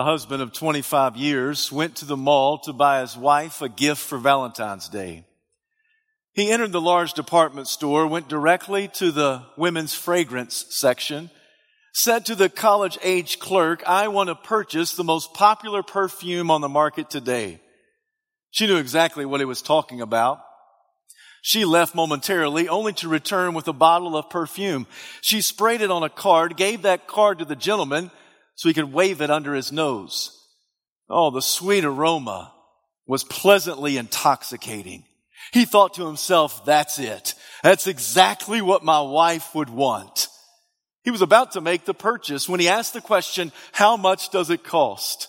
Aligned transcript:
a 0.00 0.04
husband 0.04 0.40
of 0.40 0.50
25 0.50 1.18
years, 1.18 1.70
went 1.70 1.94
to 1.96 2.06
the 2.06 2.16
mall 2.16 2.58
to 2.58 2.72
buy 2.72 3.02
his 3.02 3.18
wife 3.18 3.60
a 3.60 3.68
gift 3.68 4.00
for 4.00 4.16
Valentine's 4.16 4.88
Day. 4.88 5.26
He 6.32 6.50
entered 6.50 6.72
the 6.72 6.80
large 6.80 7.12
department 7.12 7.68
store, 7.68 8.06
went 8.06 8.26
directly 8.26 8.88
to 8.94 9.12
the 9.12 9.42
women's 9.58 9.92
fragrance 9.92 10.64
section, 10.70 11.28
said 11.92 12.24
to 12.24 12.34
the 12.34 12.48
college 12.48 12.96
age 13.02 13.40
clerk, 13.40 13.86
I 13.86 14.08
want 14.08 14.28
to 14.28 14.34
purchase 14.34 14.94
the 14.94 15.04
most 15.04 15.34
popular 15.34 15.82
perfume 15.82 16.50
on 16.50 16.62
the 16.62 16.68
market 16.68 17.10
today. 17.10 17.60
She 18.52 18.66
knew 18.66 18.78
exactly 18.78 19.26
what 19.26 19.42
he 19.42 19.44
was 19.44 19.60
talking 19.60 20.00
about. 20.00 20.40
She 21.42 21.66
left 21.66 21.94
momentarily 21.94 22.70
only 22.70 22.94
to 22.94 23.08
return 23.08 23.52
with 23.52 23.68
a 23.68 23.74
bottle 23.74 24.16
of 24.16 24.30
perfume. 24.30 24.86
She 25.20 25.42
sprayed 25.42 25.82
it 25.82 25.90
on 25.90 26.02
a 26.02 26.08
card, 26.08 26.56
gave 26.56 26.82
that 26.82 27.06
card 27.06 27.40
to 27.40 27.44
the 27.44 27.54
gentleman 27.54 28.10
so 28.60 28.68
he 28.68 28.74
could 28.74 28.92
wave 28.92 29.22
it 29.22 29.30
under 29.30 29.54
his 29.54 29.72
nose. 29.72 30.38
Oh, 31.08 31.30
the 31.30 31.40
sweet 31.40 31.82
aroma 31.82 32.52
was 33.06 33.24
pleasantly 33.24 33.96
intoxicating. 33.96 35.04
He 35.50 35.64
thought 35.64 35.94
to 35.94 36.04
himself, 36.04 36.66
that's 36.66 36.98
it. 36.98 37.34
That's 37.62 37.86
exactly 37.86 38.60
what 38.60 38.84
my 38.84 39.00
wife 39.00 39.54
would 39.54 39.70
want. 39.70 40.28
He 41.04 41.10
was 41.10 41.22
about 41.22 41.52
to 41.52 41.62
make 41.62 41.86
the 41.86 41.94
purchase 41.94 42.50
when 42.50 42.60
he 42.60 42.68
asked 42.68 42.92
the 42.92 43.00
question, 43.00 43.50
how 43.72 43.96
much 43.96 44.28
does 44.28 44.50
it 44.50 44.62
cost? 44.62 45.28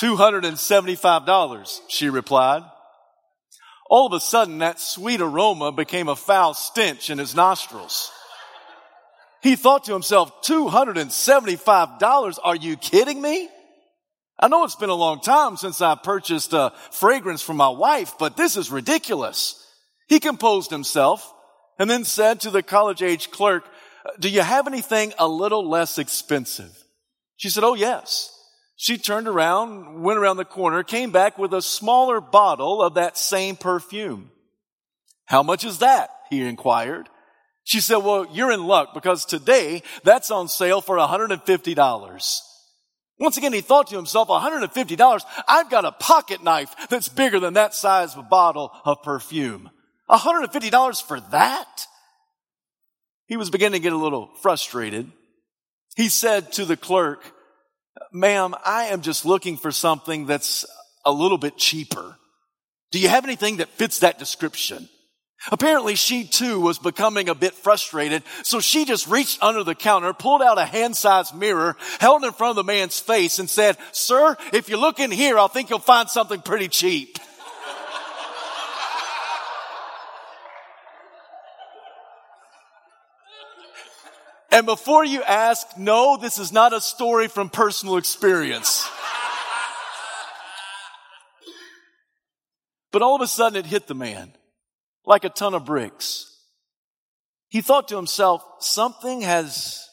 $275, 0.00 1.80
she 1.86 2.10
replied. 2.10 2.64
All 3.88 4.08
of 4.08 4.12
a 4.14 4.18
sudden, 4.18 4.58
that 4.58 4.80
sweet 4.80 5.20
aroma 5.20 5.70
became 5.70 6.08
a 6.08 6.16
foul 6.16 6.54
stench 6.54 7.08
in 7.08 7.18
his 7.18 7.36
nostrils. 7.36 8.10
He 9.42 9.56
thought 9.56 9.84
to 9.84 9.92
himself, 9.92 10.42
$275? 10.42 12.38
Are 12.42 12.56
you 12.56 12.76
kidding 12.76 13.20
me? 13.20 13.48
I 14.38 14.48
know 14.48 14.64
it's 14.64 14.76
been 14.76 14.88
a 14.88 14.94
long 14.94 15.20
time 15.20 15.56
since 15.56 15.80
I 15.80 15.94
purchased 15.94 16.52
a 16.52 16.72
fragrance 16.90 17.42
for 17.42 17.54
my 17.54 17.68
wife, 17.68 18.14
but 18.18 18.36
this 18.36 18.56
is 18.56 18.70
ridiculous. 18.70 19.58
He 20.08 20.20
composed 20.20 20.70
himself 20.70 21.32
and 21.78 21.90
then 21.90 22.04
said 22.04 22.40
to 22.40 22.50
the 22.50 22.62
college 22.62 23.02
age 23.02 23.30
clerk, 23.30 23.64
do 24.18 24.28
you 24.28 24.42
have 24.42 24.66
anything 24.66 25.12
a 25.18 25.28
little 25.28 25.68
less 25.68 25.98
expensive? 25.98 26.84
She 27.36 27.48
said, 27.48 27.64
Oh, 27.64 27.74
yes. 27.74 28.30
She 28.76 28.98
turned 28.98 29.28
around, 29.28 30.02
went 30.02 30.18
around 30.18 30.38
the 30.38 30.44
corner, 30.44 30.82
came 30.82 31.12
back 31.12 31.38
with 31.38 31.54
a 31.54 31.62
smaller 31.62 32.20
bottle 32.20 32.82
of 32.82 32.94
that 32.94 33.16
same 33.16 33.54
perfume. 33.54 34.30
How 35.26 35.44
much 35.44 35.64
is 35.64 35.78
that? 35.78 36.10
He 36.30 36.42
inquired. 36.42 37.08
She 37.64 37.80
said, 37.80 37.98
well, 37.98 38.26
you're 38.32 38.52
in 38.52 38.64
luck 38.64 38.92
because 38.94 39.24
today 39.24 39.82
that's 40.04 40.30
on 40.30 40.48
sale 40.48 40.80
for 40.80 40.96
$150. 40.96 42.40
Once 43.18 43.36
again, 43.36 43.52
he 43.52 43.60
thought 43.60 43.86
to 43.86 43.96
himself, 43.96 44.28
$150, 44.28 45.22
I've 45.46 45.70
got 45.70 45.84
a 45.84 45.92
pocket 45.92 46.42
knife 46.42 46.74
that's 46.88 47.08
bigger 47.08 47.38
than 47.38 47.54
that 47.54 47.74
size 47.74 48.14
of 48.14 48.18
a 48.18 48.28
bottle 48.28 48.72
of 48.84 49.02
perfume. 49.02 49.70
$150 50.10 51.02
for 51.02 51.20
that? 51.30 51.86
He 53.26 53.36
was 53.36 53.48
beginning 53.48 53.80
to 53.80 53.82
get 53.82 53.92
a 53.92 53.96
little 53.96 54.30
frustrated. 54.42 55.10
He 55.96 56.08
said 56.08 56.52
to 56.52 56.64
the 56.64 56.76
clerk, 56.76 57.32
ma'am, 58.12 58.54
I 58.64 58.84
am 58.84 59.02
just 59.02 59.24
looking 59.24 59.56
for 59.56 59.70
something 59.70 60.26
that's 60.26 60.66
a 61.04 61.12
little 61.12 61.38
bit 61.38 61.56
cheaper. 61.56 62.16
Do 62.90 62.98
you 62.98 63.08
have 63.08 63.24
anything 63.24 63.58
that 63.58 63.68
fits 63.68 64.00
that 64.00 64.18
description? 64.18 64.88
Apparently 65.50 65.96
she 65.96 66.24
too 66.24 66.60
was 66.60 66.78
becoming 66.78 67.28
a 67.28 67.34
bit 67.34 67.54
frustrated, 67.54 68.22
so 68.44 68.60
she 68.60 68.84
just 68.84 69.08
reached 69.08 69.42
under 69.42 69.64
the 69.64 69.74
counter, 69.74 70.12
pulled 70.12 70.40
out 70.40 70.58
a 70.58 70.64
hand-sized 70.64 71.34
mirror, 71.34 71.76
held 71.98 72.22
it 72.22 72.28
in 72.28 72.32
front 72.32 72.50
of 72.50 72.56
the 72.56 72.72
man's 72.72 73.00
face 73.00 73.40
and 73.40 73.50
said, 73.50 73.76
sir, 73.90 74.36
if 74.52 74.68
you 74.68 74.76
look 74.76 75.00
in 75.00 75.10
here, 75.10 75.38
I 75.38 75.48
think 75.48 75.70
you'll 75.70 75.80
find 75.80 76.08
something 76.08 76.40
pretty 76.40 76.68
cheap. 76.68 77.18
And 84.54 84.66
before 84.66 85.02
you 85.02 85.22
ask, 85.22 85.66
no, 85.78 86.18
this 86.18 86.36
is 86.36 86.52
not 86.52 86.74
a 86.74 86.80
story 86.82 87.26
from 87.26 87.48
personal 87.48 87.96
experience. 87.96 88.86
But 92.90 93.00
all 93.00 93.16
of 93.16 93.22
a 93.22 93.26
sudden 93.26 93.58
it 93.58 93.64
hit 93.64 93.86
the 93.86 93.94
man 93.94 94.34
like 95.04 95.24
a 95.24 95.28
ton 95.28 95.54
of 95.54 95.64
bricks. 95.64 96.28
He 97.48 97.60
thought 97.60 97.88
to 97.88 97.96
himself, 97.96 98.42
something 98.60 99.22
has 99.22 99.88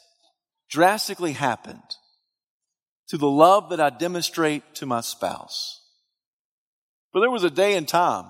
drastically 0.70 1.34
happened 1.34 1.82
to 3.10 3.18
the 3.18 3.30
love 3.30 3.70
that 3.70 3.80
I 3.80 3.90
demonstrate 3.90 4.76
to 4.76 4.86
my 4.86 5.02
spouse. 5.02 5.82
For 7.12 7.20
there 7.20 7.32
was 7.32 7.44
a 7.44 7.50
day 7.50 7.76
and 7.76 7.88
time 7.88 8.26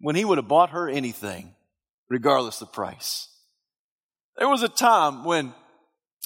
when 0.00 0.16
he 0.16 0.24
would 0.24 0.38
have 0.38 0.48
bought 0.48 0.70
her 0.70 0.88
anything, 0.88 1.54
regardless 2.08 2.62
of 2.62 2.72
price. 2.72 3.28
There 4.38 4.48
was 4.48 4.62
a 4.62 4.68
time 4.68 5.24
when 5.24 5.52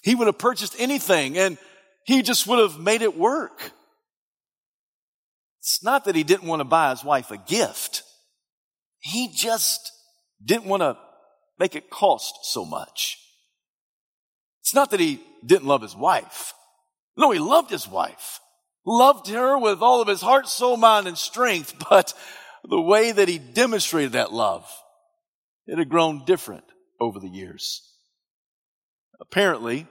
he 0.03 0.15
would 0.15 0.27
have 0.27 0.39
purchased 0.39 0.77
anything 0.79 1.37
and 1.37 1.59
he 2.05 2.23
just 2.23 2.47
would 2.47 2.59
have 2.59 2.79
made 2.79 3.03
it 3.03 3.17
work. 3.17 3.73
It's 5.61 5.83
not 5.83 6.05
that 6.05 6.17
he 6.17 6.25
didn't 6.25 6.49
want 6.49 6.61
to 6.61 6.65
buy 6.65 6.91
his 6.91 7.05
wife 7.05 7.31
a 7.31 7.37
gift. 7.37 8.03
He 9.03 9.29
just 9.29 9.93
didn't 10.43 10.67
want 10.67 10.83
to 10.83 10.97
make 11.59 11.75
it 11.75 11.91
cost 11.91 12.39
so 12.45 12.65
much. 12.65 13.19
It's 14.61 14.75
not 14.75 14.93
that 14.93 15.01
he 15.01 15.21
didn't 15.45 15.67
love 15.67 15.83
his 15.83 15.97
wife. 15.97 16.55
No, 17.17 17.33
he 17.33 17.41
loved 17.41 17.71
his 17.71 17.87
wife. 17.87 18.41
Loved 18.87 19.29
her 19.29 19.59
with 19.59 19.83
all 19.83 20.01
of 20.01 20.09
his 20.09 20.23
heart, 20.23 20.49
soul, 20.49 20.77
mind, 20.77 21.07
and 21.07 21.19
strength, 21.19 21.75
but 21.91 22.15
the 22.69 22.81
way 22.81 23.11
that 23.13 23.29
he 23.29 23.39
demonstrated 23.39 24.13
that 24.13 24.33
love, 24.33 24.65
it 25.67 25.79
had 25.79 25.89
grown 25.89 26.25
different 26.25 26.65
over 27.01 27.19
the 27.19 27.29
years. 27.29 27.83
Apparently, 29.21 29.87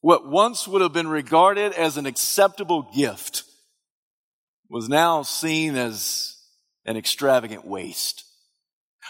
what 0.00 0.26
once 0.26 0.66
would 0.66 0.80
have 0.80 0.94
been 0.94 1.08
regarded 1.08 1.72
as 1.72 1.98
an 1.98 2.06
acceptable 2.06 2.90
gift 2.94 3.44
was 4.70 4.88
now 4.88 5.22
seen 5.22 5.76
as 5.76 6.36
an 6.86 6.96
extravagant 6.96 7.66
waste. 7.66 8.24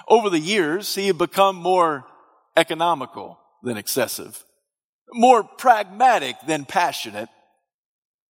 Over 0.08 0.30
the 0.30 0.38
years, 0.38 0.94
he 0.94 1.08
had 1.08 1.18
become 1.18 1.56
more 1.56 2.06
economical 2.56 3.38
than 3.62 3.76
excessive, 3.76 4.44
more 5.12 5.42
pragmatic 5.42 6.36
than 6.46 6.64
passionate, 6.64 7.28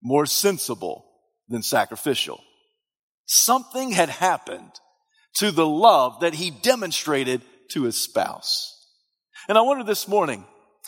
more 0.03 0.25
sensible 0.25 1.05
than 1.47 1.61
sacrificial. 1.61 2.41
Something 3.25 3.91
had 3.91 4.09
happened 4.09 4.71
to 5.35 5.51
the 5.51 5.67
love 5.67 6.21
that 6.21 6.33
he 6.33 6.49
demonstrated 6.49 7.41
to 7.71 7.83
his 7.83 7.95
spouse. 7.95 8.77
And 9.47 9.57
I 9.57 9.61
wonder 9.61 9.83
this 9.83 10.07
morning, 10.07 10.45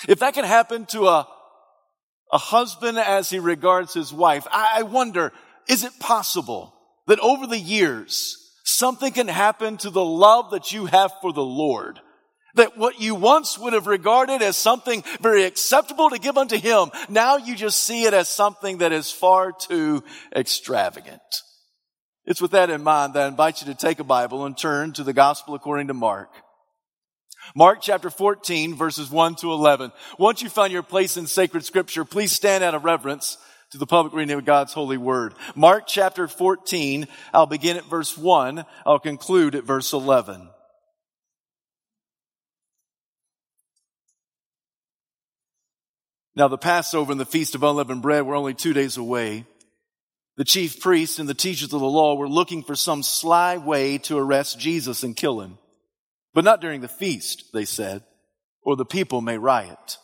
if 0.08 0.20
that 0.20 0.34
can 0.34 0.46
happen 0.46 0.86
to 0.88 1.08
a, 1.08 1.28
a 2.32 2.38
husband 2.38 2.98
as 2.98 3.30
he 3.30 3.40
regards 3.40 3.94
his 3.94 4.12
wife, 4.12 4.46
I, 4.52 4.80
I 4.80 4.84
wonder, 4.84 5.32
is 5.70 5.84
it 5.84 6.00
possible 6.00 6.74
that 7.08 7.20
over 7.20 7.48
the 7.48 7.60
years, 7.60 8.43
something 8.64 9.12
can 9.12 9.28
happen 9.28 9.78
to 9.78 9.90
the 9.90 10.04
love 10.04 10.52
that 10.52 10.72
you 10.72 10.86
have 10.86 11.12
for 11.22 11.32
the 11.34 11.44
Lord? 11.44 12.00
That 12.56 12.78
what 12.78 13.02
you 13.02 13.16
once 13.16 13.58
would 13.58 13.74
have 13.74 13.88
regarded 13.88 14.42
as 14.42 14.56
something 14.56 15.04
very 15.22 15.44
acceptable 15.44 16.10
to 16.12 16.20
give 16.20 16.38
unto 16.38 16.58
Him, 16.58 16.92
now 17.10 17.38
you 17.38 17.56
just 17.56 17.84
see 17.84 18.04
it 18.04 18.14
as 18.14 18.28
something 18.28 18.78
that 18.78 18.92
is 18.92 19.12
far 19.12 19.52
too 19.52 20.04
extravagant. 20.36 21.22
It's 22.26 22.42
with 22.42 22.52
that 22.52 22.70
in 22.70 22.84
mind 22.84 23.14
that 23.14 23.24
I 23.24 23.28
invite 23.28 23.62
you 23.62 23.68
to 23.68 23.78
take 23.78 24.00
a 24.00 24.04
Bible 24.04 24.46
and 24.46 24.58
turn 24.58 24.94
to 24.94 25.04
the 25.04 25.14
Gospel 25.14 25.56
according 25.56 25.88
to 25.88 25.94
Mark. 25.94 26.30
Mark 27.56 27.80
chapter 27.82 28.10
14 28.10 28.76
verses 28.76 29.10
1 29.12 29.36
to 29.36 29.52
11. 29.52 29.92
Once 30.18 30.42
you 30.42 30.50
find 30.50 30.72
your 30.72 30.84
place 30.84 31.18
in 31.18 31.28
sacred 31.28 31.66
scripture, 31.66 32.06
please 32.06 32.32
stand 32.32 32.64
out 32.64 32.76
of 32.76 32.86
reverence 32.86 33.38
to 33.74 33.80
the 33.80 33.88
public 33.88 34.14
reading 34.14 34.38
of 34.38 34.46
God's 34.46 34.72
holy 34.72 34.98
word. 34.98 35.34
Mark 35.56 35.86
chapter 35.88 36.28
14, 36.28 37.08
I'll 37.34 37.48
begin 37.48 37.76
at 37.76 37.86
verse 37.86 38.16
1, 38.16 38.66
I'll 38.86 39.00
conclude 39.00 39.56
at 39.56 39.64
verse 39.64 39.94
11. 39.94 40.48
Now 46.36 46.48
the 46.48 46.58
Passover 46.60 47.12
and 47.12 47.20
the 47.20 47.26
Feast 47.26 47.56
of 47.56 47.64
Unleavened 47.64 48.04
Bread 48.04 48.28
were 48.28 48.36
only 48.36 48.54
two 48.54 48.74
days 48.74 48.98
away. 48.98 49.48
The 50.38 50.46
chief 50.46 50.80
priests 50.80 51.18
and 51.18 51.28
the 51.28 51.34
teachers 51.34 51.74
of 51.74 51.80
the 51.80 51.88
law 51.88 52.14
were 52.14 52.30
looking 52.30 52.62
for 52.62 52.76
some 52.76 53.02
sly 53.02 53.58
way 53.58 53.98
to 54.00 54.20
arrest 54.20 54.60
Jesus 54.60 55.02
and 55.02 55.16
kill 55.16 55.42
him. 55.42 55.58
But 56.36 56.44
not 56.44 56.62
during 56.62 56.82
the 56.82 56.88
feast, 56.88 57.46
they 57.54 57.66
said, 57.66 58.04
or 58.62 58.76
the 58.76 58.86
people 58.86 59.22
may 59.22 59.40
riot. 59.40 59.98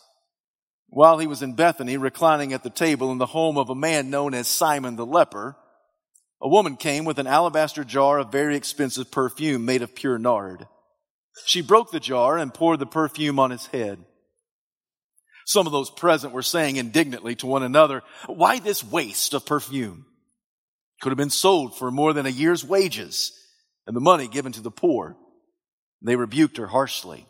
While 0.89 1.19
he 1.19 1.27
was 1.27 1.41
in 1.41 1.53
Bethany, 1.53 1.97
reclining 1.97 2.51
at 2.53 2.63
the 2.63 2.69
table 2.69 3.11
in 3.11 3.19
the 3.19 3.27
home 3.27 3.57
of 3.57 3.69
a 3.69 3.75
man 3.75 4.09
known 4.09 4.33
as 4.33 4.47
Simon 4.47 4.95
the 4.95 5.05
leper, 5.05 5.55
a 6.41 6.47
woman 6.47 6.77
came 6.77 7.05
with 7.05 7.19
an 7.19 7.27
alabaster 7.27 7.83
jar 7.83 8.17
of 8.17 8.31
very 8.31 8.55
expensive 8.55 9.11
perfume 9.11 9.65
made 9.65 9.81
of 9.81 9.93
pure 9.93 10.17
nard. 10.17 10.67
She 11.45 11.61
broke 11.61 11.91
the 11.91 11.99
jar 11.99 12.37
and 12.37 12.53
poured 12.53 12.79
the 12.79 12.85
perfume 12.85 13.39
on 13.39 13.51
his 13.51 13.67
head. 13.67 14.03
Some 15.45 15.65
of 15.65 15.71
those 15.71 15.89
present 15.89 16.33
were 16.33 16.41
saying 16.41 16.75
indignantly 16.75 17.35
to 17.35 17.47
one 17.47 17.63
another, 17.63 18.03
why 18.27 18.59
this 18.59 18.83
waste 18.83 19.33
of 19.33 19.45
perfume? 19.45 20.05
Could 21.01 21.09
have 21.09 21.17
been 21.17 21.29
sold 21.29 21.77
for 21.77 21.91
more 21.91 22.13
than 22.13 22.25
a 22.25 22.29
year's 22.29 22.63
wages 22.63 23.31
and 23.87 23.95
the 23.95 24.01
money 24.01 24.27
given 24.27 24.51
to 24.53 24.61
the 24.61 24.71
poor. 24.71 25.17
They 26.01 26.15
rebuked 26.15 26.57
her 26.57 26.67
harshly. 26.67 27.25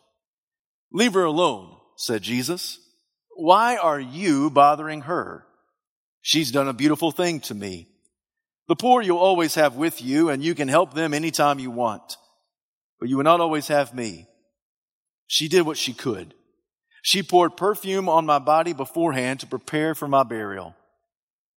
Leave 0.91 1.13
her 1.13 1.23
alone, 1.23 1.77
said 1.97 2.21
Jesus. 2.21 2.79
Why 3.41 3.77
are 3.77 4.01
you 4.01 4.49
bothering 4.49 5.03
her? 5.03 5.45
She's 6.21 6.51
done 6.51 6.67
a 6.67 6.73
beautiful 6.73 7.09
thing 7.11 7.39
to 7.41 7.55
me. 7.55 7.87
The 8.67 8.75
poor 8.75 9.01
you'll 9.01 9.17
always 9.17 9.55
have 9.55 9.77
with 9.77 10.01
you 10.01 10.27
and 10.27 10.43
you 10.43 10.53
can 10.53 10.67
help 10.67 10.93
them 10.93 11.13
anytime 11.13 11.57
you 11.57 11.71
want, 11.71 12.17
but 12.99 13.07
you 13.07 13.15
will 13.15 13.23
not 13.23 13.39
always 13.39 13.69
have 13.69 13.93
me. 13.93 14.27
She 15.25 15.47
did 15.47 15.61
what 15.61 15.77
she 15.77 15.93
could. 15.93 16.33
She 17.01 17.23
poured 17.23 17.55
perfume 17.55 18.09
on 18.09 18.25
my 18.25 18.39
body 18.39 18.73
beforehand 18.73 19.39
to 19.39 19.47
prepare 19.47 19.95
for 19.95 20.09
my 20.09 20.23
burial. 20.23 20.75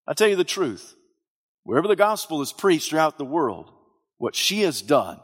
I 0.06 0.14
tell 0.14 0.28
you 0.28 0.36
the 0.36 0.44
truth. 0.44 0.94
Wherever 1.64 1.88
the 1.88 1.96
gospel 1.96 2.42
is 2.42 2.52
preached 2.52 2.90
throughout 2.90 3.18
the 3.18 3.24
world, 3.24 3.72
what 4.18 4.36
she 4.36 4.60
has 4.60 4.82
done 4.82 5.18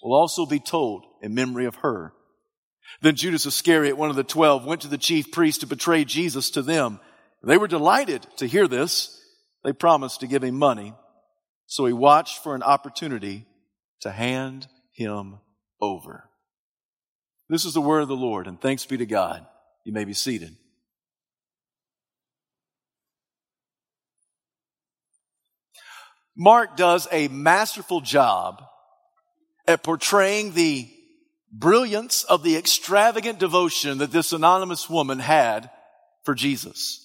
will 0.00 0.14
also 0.14 0.46
be 0.46 0.60
told 0.60 1.04
in 1.22 1.34
memory 1.34 1.66
of 1.66 1.74
her. 1.76 2.12
Then 3.00 3.16
Judas 3.16 3.46
Iscariot, 3.46 3.96
one 3.96 4.10
of 4.10 4.16
the 4.16 4.24
twelve, 4.24 4.64
went 4.64 4.82
to 4.82 4.88
the 4.88 4.98
chief 4.98 5.32
priests 5.32 5.60
to 5.60 5.66
betray 5.66 6.04
Jesus 6.04 6.50
to 6.50 6.62
them. 6.62 7.00
They 7.42 7.58
were 7.58 7.68
delighted 7.68 8.26
to 8.36 8.46
hear 8.46 8.68
this. 8.68 9.20
They 9.62 9.72
promised 9.72 10.20
to 10.20 10.26
give 10.26 10.44
him 10.44 10.56
money. 10.56 10.94
So 11.66 11.86
he 11.86 11.92
watched 11.92 12.42
for 12.42 12.54
an 12.54 12.62
opportunity 12.62 13.46
to 14.00 14.10
hand 14.10 14.68
him 14.92 15.38
over. 15.80 16.28
This 17.48 17.64
is 17.64 17.74
the 17.74 17.80
word 17.80 18.00
of 18.00 18.08
the 18.08 18.16
Lord, 18.16 18.46
and 18.46 18.60
thanks 18.60 18.86
be 18.86 18.96
to 18.98 19.06
God. 19.06 19.46
You 19.84 19.92
may 19.92 20.04
be 20.04 20.14
seated. 20.14 20.56
Mark 26.36 26.76
does 26.76 27.06
a 27.12 27.28
masterful 27.28 28.00
job 28.00 28.62
at 29.68 29.82
portraying 29.82 30.52
the 30.52 30.90
brilliance 31.58 32.24
of 32.24 32.42
the 32.42 32.56
extravagant 32.56 33.38
devotion 33.38 33.98
that 33.98 34.12
this 34.12 34.32
anonymous 34.32 34.90
woman 34.90 35.18
had 35.18 35.70
for 36.24 36.34
Jesus. 36.34 37.00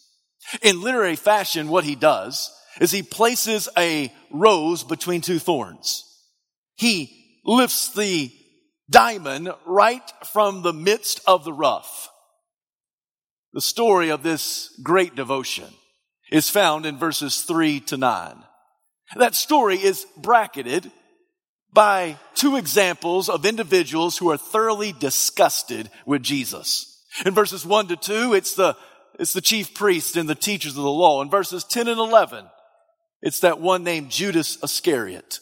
In 0.62 0.82
literary 0.82 1.16
fashion, 1.16 1.68
what 1.68 1.84
he 1.84 1.96
does 1.96 2.52
is 2.82 2.92
he 2.92 3.04
places 3.04 3.70
a 3.78 4.12
rose 4.32 4.84
between 4.84 5.22
two 5.22 5.40
thorns. 5.40 6.06
He 6.76 7.42
lifts 7.46 7.94
the 7.94 8.32
diamond 8.90 9.54
right 9.66 10.12
from 10.26 10.62
the 10.62 10.74
midst 10.74 11.22
of 11.28 11.44
the 11.44 11.54
rough. 11.54 12.10
The 13.54 13.62
story 13.62 14.10
of 14.10 14.24
this 14.24 14.70
great 14.84 15.16
devotion 15.16 15.68
is 16.32 16.50
found 16.50 16.86
in 16.86 16.98
verses 16.98 17.42
three 17.42 17.80
to 17.82 17.98
nine. 17.98 18.44
That 19.16 19.36
story 19.36 19.78
is 19.78 20.06
bracketed 20.18 20.92
by 21.72 22.18
two 22.36 22.56
examples 22.56 23.30
of 23.30 23.46
individuals 23.46 24.18
who 24.18 24.30
are 24.32 24.38
thoroughly 24.38 24.92
disgusted 24.92 25.90
with 26.06 26.24
Jesus. 26.24 27.04
In 27.26 27.34
verses 27.34 27.66
1 27.66 27.88
to 27.90 27.96
2, 27.96 28.34
it's 28.34 28.56
the, 28.56 28.76
it's 29.20 29.34
the 29.34 29.42
chief 29.42 29.74
priest 29.74 30.16
and 30.16 30.28
the 30.28 30.36
teachers 30.36 30.78
of 30.78 30.84
the 30.84 30.90
law. 30.90 31.22
In 31.22 31.30
verses 31.30 31.64
10 31.64 31.88
and 31.88 32.00
11, 32.00 32.46
it's 33.22 33.42
that 33.42 33.60
one 33.60 33.84
named 33.84 34.10
Judas 34.10 34.58
Iscariot. 34.64 35.40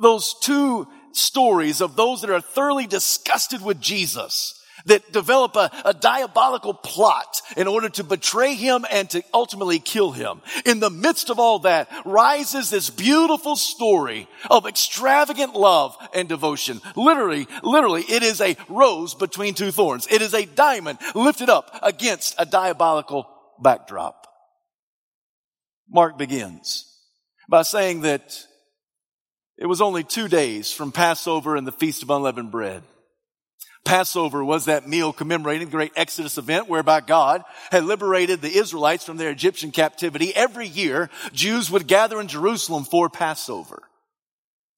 Those 0.00 0.34
two 0.40 0.86
stories 1.12 1.80
of 1.80 1.96
those 1.96 2.20
that 2.20 2.30
are 2.30 2.40
thoroughly 2.40 2.86
disgusted 2.86 3.62
with 3.62 3.80
Jesus 3.80 4.60
that 4.86 5.12
develop 5.12 5.56
a, 5.56 5.70
a, 5.84 5.94
diabolical 5.94 6.74
plot 6.74 7.40
in 7.56 7.66
order 7.66 7.88
to 7.88 8.04
betray 8.04 8.54
him 8.54 8.84
and 8.90 9.08
to 9.10 9.22
ultimately 9.32 9.78
kill 9.78 10.12
him. 10.12 10.42
In 10.66 10.80
the 10.80 10.90
midst 10.90 11.30
of 11.30 11.38
all 11.38 11.60
that 11.60 11.88
rises 12.04 12.70
this 12.70 12.90
beautiful 12.90 13.56
story 13.56 14.28
of 14.50 14.66
extravagant 14.66 15.54
love 15.54 15.96
and 16.14 16.28
devotion. 16.28 16.80
Literally, 16.96 17.46
literally, 17.62 18.02
it 18.02 18.22
is 18.22 18.40
a 18.40 18.56
rose 18.68 19.14
between 19.14 19.54
two 19.54 19.70
thorns. 19.70 20.06
It 20.10 20.20
is 20.22 20.34
a 20.34 20.44
diamond 20.44 20.98
lifted 21.14 21.48
up 21.48 21.78
against 21.82 22.34
a 22.38 22.44
diabolical 22.44 23.28
backdrop. 23.60 24.26
Mark 25.88 26.18
begins 26.18 26.90
by 27.48 27.62
saying 27.62 28.02
that 28.02 28.46
it 29.56 29.66
was 29.66 29.80
only 29.80 30.02
two 30.02 30.28
days 30.28 30.72
from 30.72 30.92
Passover 30.92 31.56
and 31.56 31.66
the 31.66 31.72
Feast 31.72 32.02
of 32.02 32.10
Unleavened 32.10 32.50
Bread. 32.50 32.82
Passover 33.84 34.44
was 34.44 34.64
that 34.64 34.88
meal 34.88 35.12
commemorating 35.12 35.68
the 35.68 35.72
great 35.72 35.92
Exodus 35.94 36.38
event 36.38 36.68
whereby 36.68 37.00
God 37.00 37.42
had 37.70 37.84
liberated 37.84 38.40
the 38.40 38.56
Israelites 38.56 39.04
from 39.04 39.18
their 39.18 39.30
Egyptian 39.30 39.70
captivity. 39.70 40.34
Every 40.34 40.66
year, 40.66 41.10
Jews 41.32 41.70
would 41.70 41.86
gather 41.86 42.20
in 42.20 42.28
Jerusalem 42.28 42.84
for 42.84 43.10
Passover. 43.10 43.82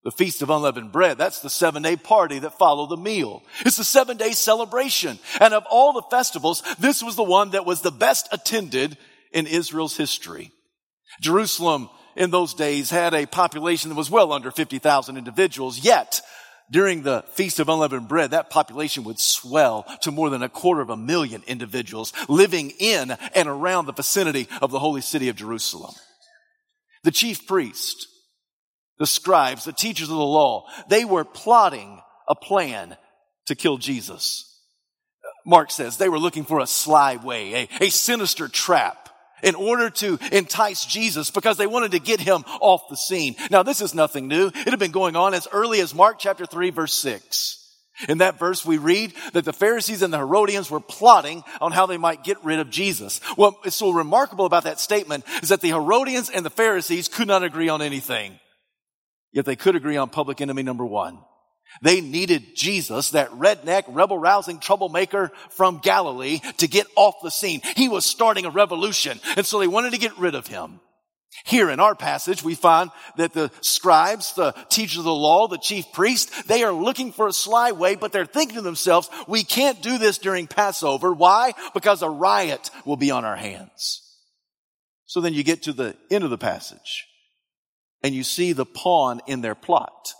The 0.03 0.13
Feast 0.13 0.43
of 0.43 0.51
Unleavened 0.51 0.93
Bread, 0.93 1.19
that's 1.19 1.41
the 1.41 1.51
seven 1.51 1.83
day 1.83 1.97
party 1.97 2.39
that 2.41 2.59
followed 2.59 2.91
the 2.91 2.97
meal. 2.97 3.43
It's 3.61 3.79
a 3.79 3.85
seven 3.85 4.17
day 4.17 4.33
celebration. 4.33 5.19
And 5.41 5.53
of 5.53 5.65
all 5.69 5.93
the 5.93 6.05
festivals, 6.11 6.63
this 6.79 7.03
was 7.03 7.17
the 7.17 7.25
one 7.25 7.51
that 7.51 7.67
was 7.67 7.83
the 7.83 7.91
best 7.91 8.29
attended 8.31 8.97
in 9.33 9.47
Israel's 9.47 9.97
history. 9.97 10.53
Jerusalem 11.21 11.91
in 12.17 12.31
those 12.31 12.55
days 12.55 12.91
had 12.91 13.15
a 13.15 13.27
population 13.27 13.91
that 13.91 13.97
was 13.97 14.11
well 14.11 14.33
under 14.33 14.51
50,000 14.51 15.17
individuals, 15.17 15.79
yet 15.79 16.23
during 16.71 17.03
the 17.03 17.25
Feast 17.33 17.61
of 17.61 17.69
Unleavened 17.69 18.09
Bread, 18.09 18.33
that 18.33 18.51
population 18.51 19.05
would 19.05 19.21
swell 19.21 19.87
to 20.03 20.11
more 20.11 20.31
than 20.31 20.43
a 20.43 20.49
quarter 20.49 20.81
of 20.81 20.91
a 20.91 20.97
million 20.97 21.43
individuals 21.47 22.13
living 22.29 22.71
in 22.79 23.13
and 23.35 23.49
around 23.49 23.87
the 23.87 23.93
vicinity 23.93 24.49
of 24.61 24.71
the 24.71 24.79
holy 24.79 25.01
city 25.01 25.29
of 25.29 25.37
Jerusalem. 25.37 25.95
The 27.05 27.13
chief 27.13 27.47
priest, 27.47 28.09
the 28.99 29.07
scribes, 29.07 29.65
the 29.65 29.73
teachers 29.73 30.09
of 30.09 30.17
the 30.17 30.25
law, 30.25 30.67
they 30.89 31.05
were 31.05 31.25
plotting 31.25 32.01
a 32.29 32.35
plan 32.35 32.97
to 33.47 33.55
kill 33.55 33.79
Jesus. 33.79 34.53
Mark 35.45 35.71
says 35.71 35.97
they 35.97 36.09
were 36.09 36.19
looking 36.19 36.45
for 36.45 36.59
a 36.59 36.67
sly 36.67 37.17
way, 37.17 37.69
a, 37.81 37.85
a 37.85 37.91
sinister 37.91 38.49
trap 38.49 39.06
in 39.43 39.55
order 39.55 39.91
to 39.91 40.19
entice 40.33 40.85
Jesus 40.85 41.31
because 41.31 41.57
they 41.57 41.67
wanted 41.67 41.93
to 41.93 41.99
get 41.99 42.21
him 42.21 42.45
off 42.61 42.89
the 42.89 42.97
scene. 42.97 43.37
Now 43.51 43.63
this 43.63 43.81
is 43.81 43.95
nothing 43.95 44.29
new. 44.29 44.49
It 44.49 44.69
had 44.69 44.79
been 44.79 44.91
going 44.91 45.17
on 45.17 45.35
as 45.35 45.49
early 45.53 45.81
as 45.81 45.95
Mark 45.95 46.19
chapter 46.19 46.47
3 46.47 46.71
verse 46.71 46.95
6. 46.95 47.63
In 48.09 48.19
that 48.19 48.39
verse, 48.39 48.65
we 48.65 48.77
read 48.77 49.15
that 49.33 49.47
the 49.47 49.55
Pharisees 49.55 50.03
and 50.03 50.13
the 50.13 50.19
Herodians 50.19 50.71
were 50.71 50.81
plotting 50.81 51.43
on 51.63 51.73
how 51.73 51.87
they 51.87 51.97
might 51.97 52.25
get 52.25 52.43
rid 52.45 52.59
of 52.59 52.69
Jesus. 52.69 53.21
What 53.37 53.55
is 53.65 53.75
so 53.75 53.91
remarkable 53.91 54.45
about 54.45 54.65
that 54.65 54.81
statement 54.81 55.25
is 55.43 55.49
that 55.49 55.63
the 55.63 55.71
Herodians 55.71 56.29
and 56.29 56.45
the 56.45 56.51
Pharisees 56.51 57.09
could 57.09 57.27
not 57.27 57.43
agree 57.43 57.71
on 57.71 57.81
anything. 57.81 58.39
Yet 59.33 59.47
they 59.47 59.57
could 59.57 59.77
agree 59.77 59.97
on 59.97 60.11
public 60.11 60.43
enemy 60.43 60.63
number 60.63 60.85
one. 60.85 61.19
They 61.83 62.01
needed 62.01 62.55
Jesus, 62.55 63.11
that 63.11 63.31
redneck, 63.31 63.85
rebel 63.89 64.19
rousing 64.19 64.61
troublemaker 64.61 65.31
from 65.51 65.79
Galilee 65.79 66.41
to 66.59 66.69
get 66.69 66.87
off 66.97 67.17
the 67.23 67.31
scene. 67.31 67.61
He 67.77 67.89
was 67.89 68.05
starting 68.05 68.47
a 68.47 68.51
revolution. 68.51 69.21
And 69.37 69.45
so 69.45 69.59
they 69.59 69.67
wanted 69.67 69.93
to 69.93 69.99
get 69.99 70.19
rid 70.19 70.35
of 70.35 70.47
him. 70.47 70.81
Here 71.45 71.69
in 71.69 71.81
our 71.81 71.95
passage, 71.95 72.43
we 72.43 72.55
find 72.55 72.91
that 73.17 73.35
the 73.35 73.51
scribes, 73.61 74.33
the 74.35 74.53
teachers 74.71 74.99
of 74.99 75.05
the 75.05 75.15
law, 75.15 75.49
the 75.49 75.59
chief 75.59 75.85
priest, 75.93 76.49
they 76.49 76.63
are 76.63 76.73
looking 76.73 77.13
for 77.13 77.27
a 77.27 77.33
sly 77.33 77.73
way, 77.73 77.95
but 77.95 78.11
they're 78.11 78.25
thinking 78.25 78.57
to 78.57 78.63
themselves, 78.63 79.11
we 79.29 79.45
can't 79.45 79.83
do 79.83 79.99
this 79.99 80.19
during 80.19 80.47
Passover. 80.47 81.13
Why? 81.13 81.53
Because 81.75 82.01
a 82.01 82.09
riot 82.09 82.71
will 82.87 82.97
be 82.97 83.11
on 83.11 83.25
our 83.25 83.37
hands. 83.37 84.03
So 85.05 85.21
then 85.21 85.35
you 85.35 85.45
get 85.45 85.65
to 85.65 85.73
the 85.73 85.95
end 86.11 86.25
of 86.25 86.31
the 86.31 86.39
passage 86.39 87.07
and 88.03 88.15
you 88.15 88.25
see 88.25 88.53
the 88.53 88.67
pawn 88.67 89.21
in 89.27 89.41
their 89.41 89.55
plot. 89.55 90.15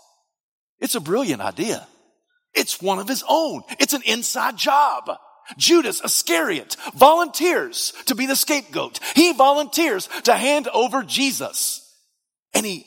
It's 0.79 0.95
a 0.95 0.99
brilliant 0.99 1.41
idea. 1.41 1.87
It's 2.53 2.81
one 2.81 2.99
of 2.99 3.07
his 3.07 3.23
own. 3.27 3.63
It's 3.79 3.93
an 3.93 4.01
inside 4.05 4.57
job. 4.57 5.11
Judas 5.57 6.01
Iscariot 6.03 6.75
volunteers 6.93 7.93
to 8.07 8.15
be 8.15 8.25
the 8.25 8.35
scapegoat. 8.35 8.99
He 9.15 9.31
volunteers 9.33 10.09
to 10.23 10.33
hand 10.33 10.67
over 10.67 11.03
Jesus. 11.03 11.83
And 12.53 12.65
he, 12.65 12.85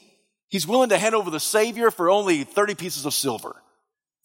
he's 0.49 0.67
willing 0.67 0.91
to 0.91 0.99
hand 0.99 1.15
over 1.15 1.31
the 1.31 1.41
Savior 1.41 1.91
for 1.91 2.11
only 2.11 2.45
30 2.45 2.75
pieces 2.75 3.07
of 3.07 3.15
silver. 3.15 3.57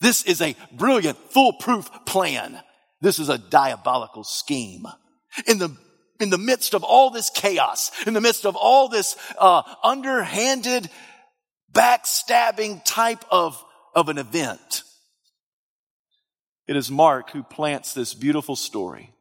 This 0.01 0.23
is 0.25 0.41
a 0.41 0.55
brilliant, 0.73 1.17
foolproof 1.31 1.89
plan. 2.05 2.59
This 3.01 3.19
is 3.19 3.29
a 3.29 3.37
diabolical 3.37 4.23
scheme. 4.23 4.85
In 5.47 5.59
the 5.59 5.75
in 6.19 6.29
the 6.29 6.37
midst 6.37 6.73
of 6.73 6.83
all 6.83 7.09
this 7.09 7.29
chaos, 7.29 7.91
in 8.07 8.13
the 8.13 8.21
midst 8.21 8.45
of 8.45 8.55
all 8.55 8.87
this 8.87 9.17
uh, 9.37 9.63
underhanded 9.83 10.89
backstabbing 11.75 12.81
type 12.85 13.23
of, 13.29 13.63
of 13.93 14.09
an 14.09 14.17
event. 14.17 14.83
It 16.67 16.75
is 16.75 16.89
Mark 16.89 17.29
who 17.31 17.43
plants 17.43 17.93
this 17.93 18.13
beautiful 18.13 18.55
story 18.55 19.13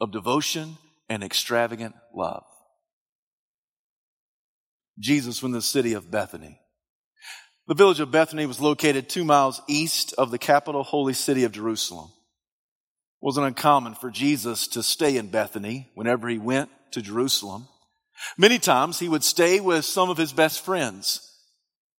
of 0.00 0.12
devotion 0.12 0.78
and 1.08 1.22
extravagant 1.22 1.94
love. 2.14 2.44
Jesus 4.98 5.38
from 5.38 5.52
the 5.52 5.62
city 5.62 5.94
of 5.94 6.10
Bethany. 6.10 6.60
The 7.66 7.74
village 7.74 8.00
of 8.00 8.10
Bethany 8.10 8.46
was 8.46 8.60
located 8.60 9.08
two 9.08 9.24
miles 9.24 9.60
east 9.68 10.14
of 10.18 10.30
the 10.30 10.38
capital 10.38 10.82
holy 10.82 11.12
city 11.12 11.44
of 11.44 11.52
Jerusalem. 11.52 12.06
It 12.06 13.24
wasn't 13.24 13.46
uncommon 13.46 13.94
for 13.94 14.10
Jesus 14.10 14.66
to 14.68 14.82
stay 14.82 15.16
in 15.16 15.28
Bethany 15.28 15.90
whenever 15.94 16.28
he 16.28 16.38
went 16.38 16.70
to 16.92 17.02
Jerusalem. 17.02 17.68
Many 18.36 18.58
times 18.58 18.98
he 18.98 19.08
would 19.08 19.24
stay 19.24 19.60
with 19.60 19.84
some 19.84 20.10
of 20.10 20.16
his 20.16 20.32
best 20.32 20.64
friends, 20.64 21.29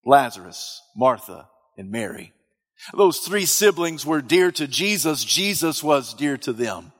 Lazarus, 0.05 0.81
Martha, 0.96 1.48
and 1.77 1.91
Mary. 1.91 2.34
Those 2.93 3.20
three 3.20 3.46
siblings 3.46 4.05
were 4.05 4.22
dear 4.22 4.51
to 4.53 4.67
Jesus. 4.67 5.24
Jesus 5.24 5.84
was 5.84 6.13
dear 6.13 6.38
to 6.38 6.53
them. 6.53 6.91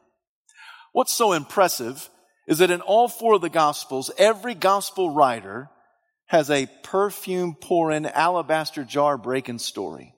What's 0.94 1.14
so 1.14 1.34
impressive 1.34 2.10
is 2.48 2.60
that 2.60 2.72
in 2.72 2.82
all 2.82 3.08
four 3.08 3.36
of 3.36 3.42
the 3.42 3.50
gospels, 3.50 4.12
every 4.18 4.54
gospel 4.54 5.10
writer 5.10 5.70
has 6.28 6.50
a 6.50 6.70
perfume 6.84 7.56
pouring 7.60 8.06
alabaster 8.06 8.84
jar 8.84 9.18
breaking 9.18 9.60
story. 9.60 10.14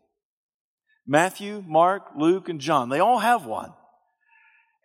Matthew, 1.08 1.64
Mark, 1.68 2.12
Luke, 2.16 2.50
and 2.50 2.60
John, 2.62 2.90
they 2.90 3.00
all 3.00 3.20
have 3.20 3.46
one. 3.46 3.74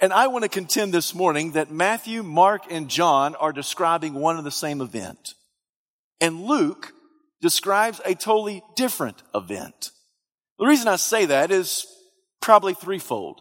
And 0.00 0.12
I 0.12 0.28
want 0.28 0.44
to 0.44 0.48
contend 0.48 0.94
this 0.94 1.14
morning 1.14 1.52
that 1.52 1.72
Matthew, 1.72 2.22
Mark, 2.22 2.62
and 2.70 2.88
John 2.88 3.34
are 3.34 3.52
describing 3.52 4.14
one 4.14 4.36
and 4.36 4.46
the 4.46 4.50
same 4.50 4.80
event. 4.80 5.34
And 6.20 6.42
Luke 6.44 6.92
describes 7.40 8.00
a 8.04 8.14
totally 8.14 8.62
different 8.76 9.23
event. 9.35 9.90
The 10.59 10.66
reason 10.66 10.88
I 10.88 10.97
say 10.97 11.26
that 11.26 11.50
is 11.50 11.87
probably 12.40 12.75
threefold. 12.75 13.40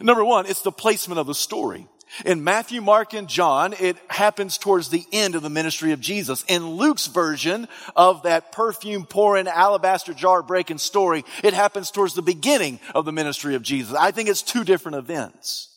Number 0.00 0.24
one, 0.24 0.46
it's 0.46 0.62
the 0.62 0.72
placement 0.72 1.18
of 1.18 1.26
the 1.26 1.34
story. 1.34 1.88
In 2.24 2.42
Matthew, 2.42 2.80
Mark, 2.80 3.14
and 3.14 3.28
John, 3.28 3.72
it 3.78 3.96
happens 4.08 4.58
towards 4.58 4.88
the 4.88 5.04
end 5.12 5.36
of 5.36 5.42
the 5.42 5.50
ministry 5.50 5.92
of 5.92 6.00
Jesus. 6.00 6.44
In 6.48 6.70
Luke's 6.70 7.06
version 7.06 7.68
of 7.94 8.24
that 8.24 8.50
perfume 8.50 9.06
pouring 9.06 9.46
alabaster 9.46 10.12
jar 10.12 10.42
breaking 10.42 10.78
story, 10.78 11.24
it 11.44 11.54
happens 11.54 11.90
towards 11.90 12.14
the 12.14 12.22
beginning 12.22 12.80
of 12.96 13.04
the 13.04 13.12
ministry 13.12 13.54
of 13.54 13.62
Jesus. 13.62 13.94
I 13.94 14.10
think 14.10 14.28
it's 14.28 14.42
two 14.42 14.64
different 14.64 14.96
events. 14.96 15.68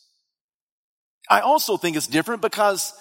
I 1.30 1.40
also 1.40 1.76
think 1.76 1.96
it's 1.96 2.08
different 2.08 2.42
because 2.42 2.92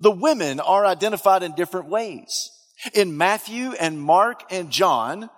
the 0.00 0.10
women 0.10 0.58
are 0.58 0.84
identified 0.84 1.44
in 1.44 1.54
different 1.54 1.88
ways. 1.88 2.50
In 2.94 3.16
Matthew 3.16 3.72
and 3.72 4.00
Mark 4.00 4.44
and 4.50 4.70
John, 4.70 5.30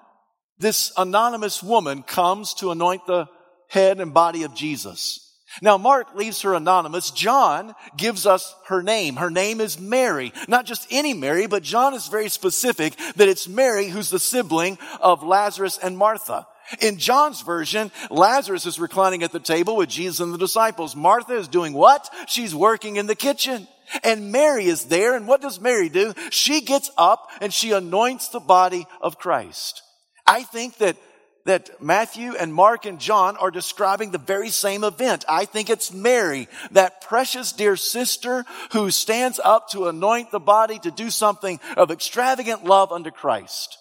this 0.59 0.93
anonymous 0.97 1.63
woman 1.63 2.03
comes 2.03 2.55
to 2.55 2.71
anoint 2.71 3.07
the 3.07 3.27
head 3.69 4.01
and 4.01 4.15
body 4.15 4.45
of 4.45 4.55
Jesus. 4.55 5.29
Now, 5.61 5.77
Mark 5.77 6.15
leaves 6.15 6.43
her 6.43 6.55
anonymous. 6.55 7.11
John 7.11 7.75
gives 7.97 8.27
us 8.27 8.55
her 8.69 8.83
name. 8.83 9.17
Her 9.17 9.29
name 9.29 9.61
is 9.61 9.79
Mary. 9.79 10.33
Not 10.49 10.65
just 10.65 10.87
any 10.91 11.13
Mary, 11.13 11.47
but 11.47 11.63
John 11.63 11.93
is 11.93 12.07
very 12.07 12.31
specific 12.31 12.97
that 13.17 13.29
it's 13.29 13.49
Mary 13.49 13.89
who's 13.89 14.09
the 14.09 14.19
sibling 14.19 14.79
of 15.01 15.23
Lazarus 15.23 15.79
and 15.79 15.99
Martha. 15.99 16.47
In 16.81 16.97
John's 16.97 17.43
version, 17.43 17.91
Lazarus 18.09 18.65
is 18.65 18.81
reclining 18.81 19.23
at 19.23 19.33
the 19.33 19.41
table 19.41 19.77
with 19.77 19.91
Jesus 19.91 20.21
and 20.21 20.33
the 20.33 20.39
disciples. 20.39 20.97
Martha 20.97 21.37
is 21.37 21.49
doing 21.49 21.75
what? 21.75 22.09
She's 22.29 22.55
working 22.55 22.97
in 22.97 23.07
the 23.07 23.17
kitchen. 23.17 23.69
And 24.03 24.33
Mary 24.33 24.67
is 24.67 24.85
there. 24.85 25.17
And 25.17 25.27
what 25.27 25.43
does 25.43 25.61
Mary 25.61 25.89
do? 25.89 26.15
She 26.31 26.61
gets 26.61 26.91
up 26.97 27.29
and 27.41 27.53
she 27.53 27.73
anoints 27.73 28.29
the 28.29 28.41
body 28.41 28.87
of 29.01 29.19
Christ. 29.19 29.83
I 30.27 30.43
think 30.43 30.79
that 30.79 30.97
that 31.45 31.83
Matthew 31.83 32.35
and 32.37 32.55
Mark 32.55 32.87
and 32.87 33.01
John 33.01 33.37
are 33.37 33.51
describing 33.51 34.11
the 34.11 34.19
very 34.19 34.51
same 34.51 34.85
event. 34.85 35.25
I 35.29 35.45
think 35.45 35.71
it's 35.71 35.93
Mary, 35.93 36.49
that 36.71 37.01
precious 37.01 37.53
dear 37.53 37.77
sister 37.77 38.45
who 38.73 38.91
stands 38.91 39.41
up 39.43 39.69
to 39.71 39.89
anoint 39.89 40.31
the 40.31 40.41
body 40.41 40.79
to 40.81 40.91
do 40.91 41.11
something 41.11 41.59
of 41.77 41.91
extravagant 41.91 42.65
love 42.65 42.93
unto 42.93 43.11
Christ. 43.11 43.79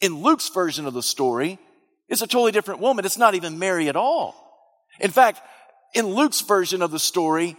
In 0.00 0.22
Luke's 0.22 0.48
version 0.48 0.86
of 0.86 0.94
the 0.94 1.02
story, 1.02 1.58
it's 2.08 2.22
a 2.22 2.26
totally 2.26 2.52
different 2.52 2.80
woman. 2.80 3.04
It's 3.04 3.18
not 3.18 3.34
even 3.34 3.58
Mary 3.58 3.88
at 3.88 3.96
all. 3.96 4.34
In 4.98 5.10
fact, 5.10 5.40
in 5.94 6.06
Luke's 6.06 6.40
version 6.40 6.82
of 6.82 6.90
the 6.90 6.98
story, 6.98 7.56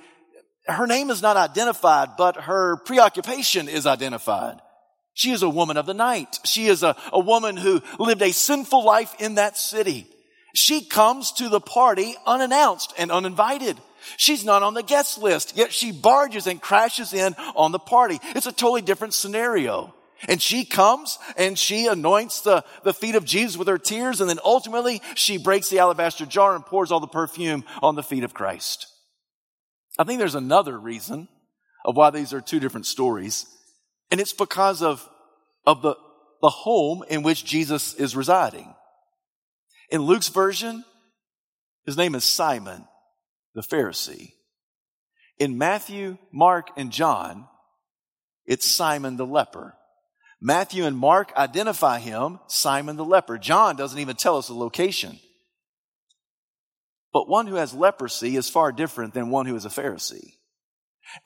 her 0.72 0.88
name 0.88 1.10
is 1.10 1.22
not 1.22 1.38
identified, 1.38 2.10
but 2.18 2.36
her 2.38 2.78
preoccupation 2.78 3.68
is 3.68 3.86
identified. 3.86 4.60
She 5.14 5.32
is 5.32 5.44
a 5.44 5.50
woman 5.50 5.78
of 5.78 5.86
the 5.86 5.94
night. 5.94 6.40
She 6.46 6.68
is 6.68 6.84
a, 6.84 6.96
a 7.12 7.20
woman 7.20 7.58
who 7.58 7.82
lived 8.00 8.22
a 8.22 8.32
sinful 8.32 8.84
life 8.84 9.14
in 9.20 9.36
that 9.36 9.58
city. 9.58 10.08
She 10.54 10.82
comes 10.82 11.32
to 11.34 11.50
the 11.50 11.62
party 11.62 12.16
unannounced 12.26 12.94
and 12.98 13.12
uninvited. 13.12 13.78
She's 14.18 14.44
not 14.44 14.64
on 14.64 14.74
the 14.74 14.84
guest 14.84 15.22
list, 15.22 15.56
yet 15.56 15.72
she 15.72 15.92
barges 15.92 16.48
and 16.48 16.62
crashes 16.62 17.14
in 17.14 17.36
on 17.56 17.72
the 17.72 17.80
party. 17.80 18.20
It's 18.36 18.48
a 18.48 18.52
totally 18.52 18.82
different 18.82 19.14
scenario. 19.14 19.94
And 20.28 20.42
she 20.42 20.66
comes 20.66 21.18
and 21.36 21.58
she 21.58 21.88
anoints 21.88 22.42
the, 22.42 22.64
the 22.84 22.94
feet 22.94 23.16
of 23.16 23.26
Jesus 23.26 23.58
with 23.58 23.68
her 23.68 23.78
tears. 23.78 24.22
And 24.22 24.30
then 24.30 24.40
ultimately 24.44 25.02
she 25.16 25.38
breaks 25.38 25.70
the 25.70 25.80
alabaster 25.80 26.26
jar 26.26 26.56
and 26.56 26.66
pours 26.66 26.92
all 26.92 27.00
the 27.00 27.08
perfume 27.08 27.64
on 27.82 27.96
the 27.96 28.04
feet 28.04 28.24
of 28.24 28.34
Christ. 28.34 28.91
I 29.98 30.04
think 30.04 30.20
there's 30.20 30.36
another 30.36 30.80
reason 30.80 31.28
of 31.86 31.96
why 31.96 32.10
these 32.10 32.34
are 32.34 32.42
two 32.42 32.60
different 32.60 32.86
stories. 32.86 33.46
And 34.10 34.20
it's 34.20 34.34
because 34.34 34.82
of, 34.82 35.08
of 35.66 35.82
the, 35.82 35.96
the 36.42 36.50
home 36.50 37.04
in 37.10 37.24
which 37.24 37.46
Jesus 37.46 37.94
is 37.94 38.16
residing. 38.16 38.74
In 39.90 40.02
Luke's 40.02 40.30
version, 40.30 40.86
his 41.86 41.98
name 41.98 42.16
is 42.16 42.24
Simon 42.24 42.86
the 43.54 43.62
Pharisee. 43.62 44.34
In 45.38 45.58
Matthew, 45.58 46.18
Mark, 46.32 46.70
and 46.78 46.92
John, 46.92 47.48
it's 48.46 48.66
Simon 48.66 49.18
the 49.18 49.26
leper. 49.26 49.76
Matthew 50.40 50.86
and 50.86 50.98
Mark 50.98 51.32
identify 51.36 52.00
him, 52.00 52.40
Simon 52.48 52.96
the 52.96 53.06
leper. 53.06 53.38
John 53.38 53.76
doesn't 53.76 54.00
even 54.00 54.16
tell 54.16 54.38
us 54.38 54.48
the 54.48 54.54
location. 54.54 55.20
But 57.14 57.28
one 57.28 57.48
who 57.48 57.56
has 57.56 57.74
leprosy 57.74 58.36
is 58.36 58.50
far 58.50 58.72
different 58.72 59.14
than 59.14 59.30
one 59.30 59.46
who 59.46 59.56
is 59.56 59.66
a 59.66 59.70
Pharisee. 59.70 60.34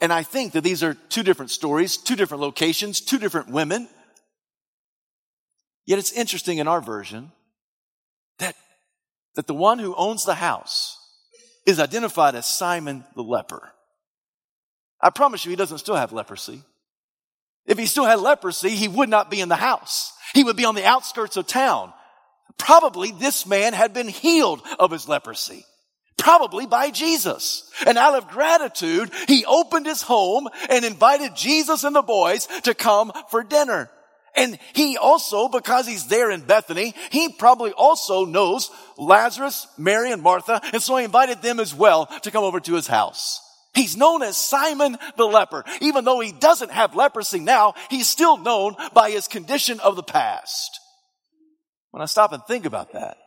And 0.02 0.12
I 0.12 0.24
think 0.24 0.54
that 0.54 0.64
these 0.64 0.84
are 0.84 0.96
two 0.96 1.24
different 1.24 1.52
stories, 1.52 1.98
two 1.98 2.16
different 2.16 2.42
locations, 2.42 3.02
two 3.02 3.20
different 3.20 3.50
women. 3.50 3.88
Yet 5.86 6.00
it's 6.00 6.12
interesting 6.12 6.58
in 6.58 6.68
our 6.68 6.82
version 6.82 7.32
that, 8.40 8.56
that 9.36 9.46
the 9.46 9.54
one 9.54 9.78
who 9.78 9.94
owns 9.96 10.26
the 10.26 10.36
house 10.36 10.98
is 11.66 11.80
identified 11.80 12.36
as 12.36 12.48
Simon 12.48 13.04
the 13.16 13.24
leper. 13.24 13.72
I 15.02 15.12
promise 15.12 15.46
you, 15.46 15.52
he 15.52 15.56
doesn't 15.56 15.78
still 15.80 15.96
have 15.96 16.14
leprosy. 16.14 16.64
If 17.68 17.78
he 17.78 17.86
still 17.86 18.06
had 18.06 18.20
leprosy, 18.20 18.70
he 18.70 18.88
would 18.88 19.10
not 19.10 19.30
be 19.30 19.42
in 19.42 19.50
the 19.50 19.56
house. 19.56 20.14
He 20.34 20.44
would 20.44 20.58
be 20.58 20.66
on 20.66 20.76
the 20.76 20.86
outskirts 20.86 21.38
of 21.38 21.48
town. 21.48 21.94
Probably 22.58 23.12
this 23.12 23.46
man 23.46 23.74
had 23.74 23.94
been 23.94 24.08
healed 24.08 24.62
of 24.80 24.92
his 24.92 25.08
leprosy. 25.08 25.66
Probably 26.26 26.66
by 26.66 26.90
Jesus. 26.90 27.70
And 27.86 28.00
out 28.00 28.16
of 28.16 28.30
gratitude, 28.30 29.12
he 29.28 29.46
opened 29.46 29.86
his 29.86 30.02
home 30.02 30.50
and 30.72 30.84
invited 30.84 31.36
Jesus 31.36 31.84
and 31.84 31.96
the 31.96 32.02
boys 32.02 32.48
to 32.64 32.74
come 32.74 33.12
for 33.30 33.44
dinner. 33.44 33.92
And 34.36 34.58
he 34.74 34.98
also, 34.98 35.50
because 35.50 35.86
he's 35.86 36.08
there 36.08 36.32
in 36.32 36.42
Bethany, 36.42 36.96
he 37.12 37.30
probably 37.30 37.74
also 37.74 38.26
knows 38.26 38.72
Lazarus, 38.98 39.68
Mary, 39.78 40.12
and 40.12 40.24
Martha, 40.24 40.62
and 40.74 40.82
so 40.82 40.98
he 40.98 41.06
invited 41.06 41.44
them 41.44 41.60
as 41.60 41.76
well 41.76 42.08
to 42.24 42.32
come 42.32 42.44
over 42.44 42.60
to 42.60 42.74
his 42.74 42.88
house. 42.88 43.40
He's 43.76 43.96
known 43.96 44.24
as 44.24 44.36
Simon 44.36 44.98
the 45.18 45.26
leper. 45.26 45.64
Even 45.80 46.06
though 46.06 46.22
he 46.22 46.32
doesn't 46.32 46.72
have 46.72 46.96
leprosy 46.96 47.40
now, 47.40 47.76
he's 47.92 48.10
still 48.10 48.38
known 48.38 48.76
by 48.96 49.12
his 49.12 49.28
condition 49.28 49.80
of 49.80 49.96
the 49.96 50.02
past. 50.02 50.80
When 51.92 52.02
I 52.02 52.06
stop 52.06 52.34
and 52.34 52.42
think 52.46 52.66
about 52.66 52.94
that, 52.94 53.18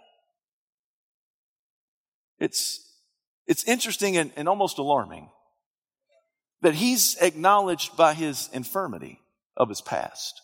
it's, 2.40 2.84
it's 3.48 3.64
interesting 3.64 4.16
and, 4.16 4.30
and 4.36 4.48
almost 4.48 4.78
alarming 4.78 5.30
that 6.60 6.74
he's 6.74 7.16
acknowledged 7.20 7.96
by 7.96 8.14
his 8.14 8.50
infirmity 8.52 9.20
of 9.56 9.68
his 9.68 9.80
past. 9.80 10.40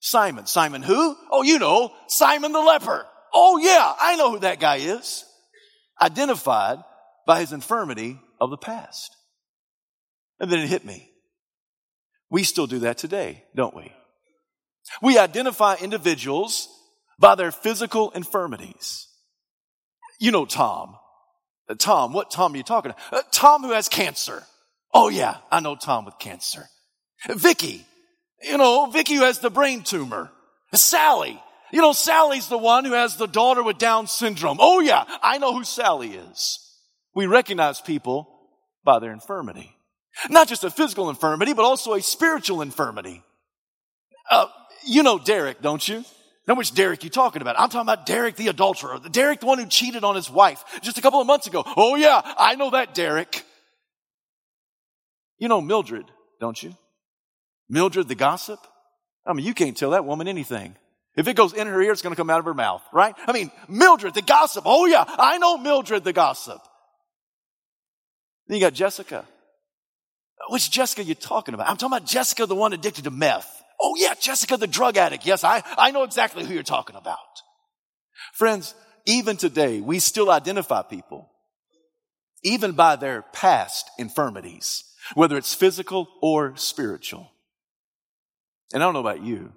Simon. 0.00 0.46
Simon 0.46 0.82
who? 0.82 1.16
Oh, 1.30 1.42
you 1.42 1.60
know, 1.60 1.92
Simon 2.08 2.52
the 2.52 2.60
leper. 2.60 3.06
Oh 3.32 3.58
yeah, 3.58 3.94
I 4.00 4.16
know 4.16 4.32
who 4.32 4.40
that 4.40 4.60
guy 4.60 4.76
is. 4.76 5.24
Identified 6.00 6.78
by 7.24 7.40
his 7.40 7.52
infirmity 7.52 8.20
of 8.40 8.50
the 8.50 8.56
past. 8.56 9.16
And 10.40 10.50
then 10.50 10.58
it 10.58 10.68
hit 10.68 10.84
me. 10.84 11.08
We 12.30 12.42
still 12.42 12.66
do 12.66 12.80
that 12.80 12.98
today, 12.98 13.44
don't 13.54 13.76
we? 13.76 13.92
We 15.00 15.18
identify 15.18 15.76
individuals 15.76 16.68
by 17.18 17.36
their 17.36 17.52
physical 17.52 18.10
infirmities. 18.10 19.06
You 20.18 20.32
know 20.32 20.46
Tom. 20.46 20.96
Uh, 21.72 21.74
Tom, 21.78 22.12
what 22.12 22.30
Tom 22.30 22.52
are 22.52 22.56
you 22.56 22.62
talking 22.62 22.90
about? 22.90 23.20
Uh, 23.20 23.22
Tom 23.30 23.62
who 23.62 23.72
has 23.72 23.88
cancer. 23.88 24.42
Oh 24.92 25.08
yeah, 25.08 25.38
I 25.50 25.60
know 25.60 25.74
Tom 25.74 26.04
with 26.04 26.18
cancer. 26.18 26.66
Vicky, 27.28 27.86
you 28.42 28.58
know, 28.58 28.90
Vicky 28.90 29.14
who 29.14 29.22
has 29.22 29.38
the 29.38 29.48
brain 29.48 29.82
tumor. 29.82 30.30
Sally, 30.74 31.42
you 31.72 31.80
know, 31.80 31.92
Sally's 31.92 32.48
the 32.48 32.58
one 32.58 32.84
who 32.84 32.92
has 32.92 33.16
the 33.16 33.26
daughter 33.26 33.62
with 33.62 33.78
Down 33.78 34.06
syndrome. 34.06 34.58
Oh 34.60 34.80
yeah, 34.80 35.04
I 35.22 35.38
know 35.38 35.54
who 35.54 35.64
Sally 35.64 36.10
is. 36.10 36.58
We 37.14 37.26
recognize 37.26 37.80
people 37.80 38.28
by 38.84 38.98
their 38.98 39.12
infirmity. 39.12 39.74
Not 40.28 40.48
just 40.48 40.64
a 40.64 40.70
physical 40.70 41.08
infirmity, 41.08 41.54
but 41.54 41.64
also 41.64 41.94
a 41.94 42.02
spiritual 42.02 42.60
infirmity. 42.60 43.22
Uh, 44.30 44.46
you 44.86 45.02
know 45.02 45.18
Derek, 45.18 45.62
don't 45.62 45.86
you? 45.88 46.04
Now, 46.48 46.54
which 46.54 46.74
Derek 46.74 47.04
you 47.04 47.10
talking 47.10 47.40
about? 47.40 47.58
I'm 47.58 47.68
talking 47.68 47.88
about 47.88 48.04
Derek 48.04 48.34
the 48.34 48.48
adulterer, 48.48 48.98
Derek 49.10 49.40
the 49.40 49.46
one 49.46 49.58
who 49.58 49.66
cheated 49.66 50.02
on 50.02 50.16
his 50.16 50.28
wife 50.28 50.64
just 50.82 50.98
a 50.98 51.00
couple 51.00 51.20
of 51.20 51.26
months 51.26 51.46
ago. 51.46 51.62
Oh 51.76 51.94
yeah, 51.94 52.20
I 52.24 52.56
know 52.56 52.70
that 52.70 52.94
Derek. 52.94 53.44
You 55.38 55.48
know 55.48 55.60
Mildred, 55.60 56.06
don't 56.40 56.60
you? 56.60 56.76
Mildred 57.68 58.08
the 58.08 58.14
gossip? 58.14 58.58
I 59.24 59.32
mean, 59.34 59.46
you 59.46 59.54
can't 59.54 59.76
tell 59.76 59.90
that 59.90 60.04
woman 60.04 60.26
anything. 60.26 60.74
If 61.16 61.28
it 61.28 61.36
goes 61.36 61.52
in 61.52 61.66
her 61.66 61.80
ear, 61.80 61.92
it's 61.92 62.02
going 62.02 62.14
to 62.14 62.16
come 62.16 62.30
out 62.30 62.38
of 62.38 62.46
her 62.46 62.54
mouth, 62.54 62.82
right? 62.92 63.14
I 63.26 63.32
mean, 63.32 63.50
Mildred 63.68 64.14
the 64.14 64.22
gossip. 64.22 64.64
Oh 64.66 64.86
yeah, 64.86 65.04
I 65.06 65.38
know 65.38 65.58
Mildred 65.58 66.02
the 66.02 66.12
gossip. 66.12 66.60
Then 68.48 68.56
you 68.56 68.60
got 68.60 68.74
Jessica. 68.74 69.24
Which 70.48 70.70
Jessica 70.70 71.04
you 71.04 71.14
talking 71.14 71.54
about? 71.54 71.68
I'm 71.68 71.76
talking 71.76 71.96
about 71.96 72.08
Jessica, 72.08 72.46
the 72.46 72.54
one 72.56 72.72
addicted 72.72 73.04
to 73.04 73.10
meth. 73.10 73.61
Oh 73.82 73.96
yeah, 73.96 74.14
Jessica, 74.14 74.56
the 74.56 74.68
drug 74.68 74.96
addict. 74.96 75.26
Yes, 75.26 75.42
I, 75.42 75.64
I 75.76 75.90
know 75.90 76.04
exactly 76.04 76.44
who 76.44 76.54
you're 76.54 76.62
talking 76.62 76.94
about. 76.94 77.18
Friends, 78.32 78.76
even 79.06 79.36
today, 79.36 79.80
we 79.80 79.98
still 79.98 80.30
identify 80.30 80.82
people, 80.82 81.28
even 82.44 82.72
by 82.72 82.94
their 82.94 83.22
past 83.32 83.90
infirmities, 83.98 84.84
whether 85.14 85.36
it's 85.36 85.52
physical 85.52 86.08
or 86.22 86.54
spiritual. 86.56 87.28
And 88.72 88.80
I 88.82 88.86
don't 88.86 88.94
know 88.94 89.00
about 89.00 89.22
you, 89.24 89.52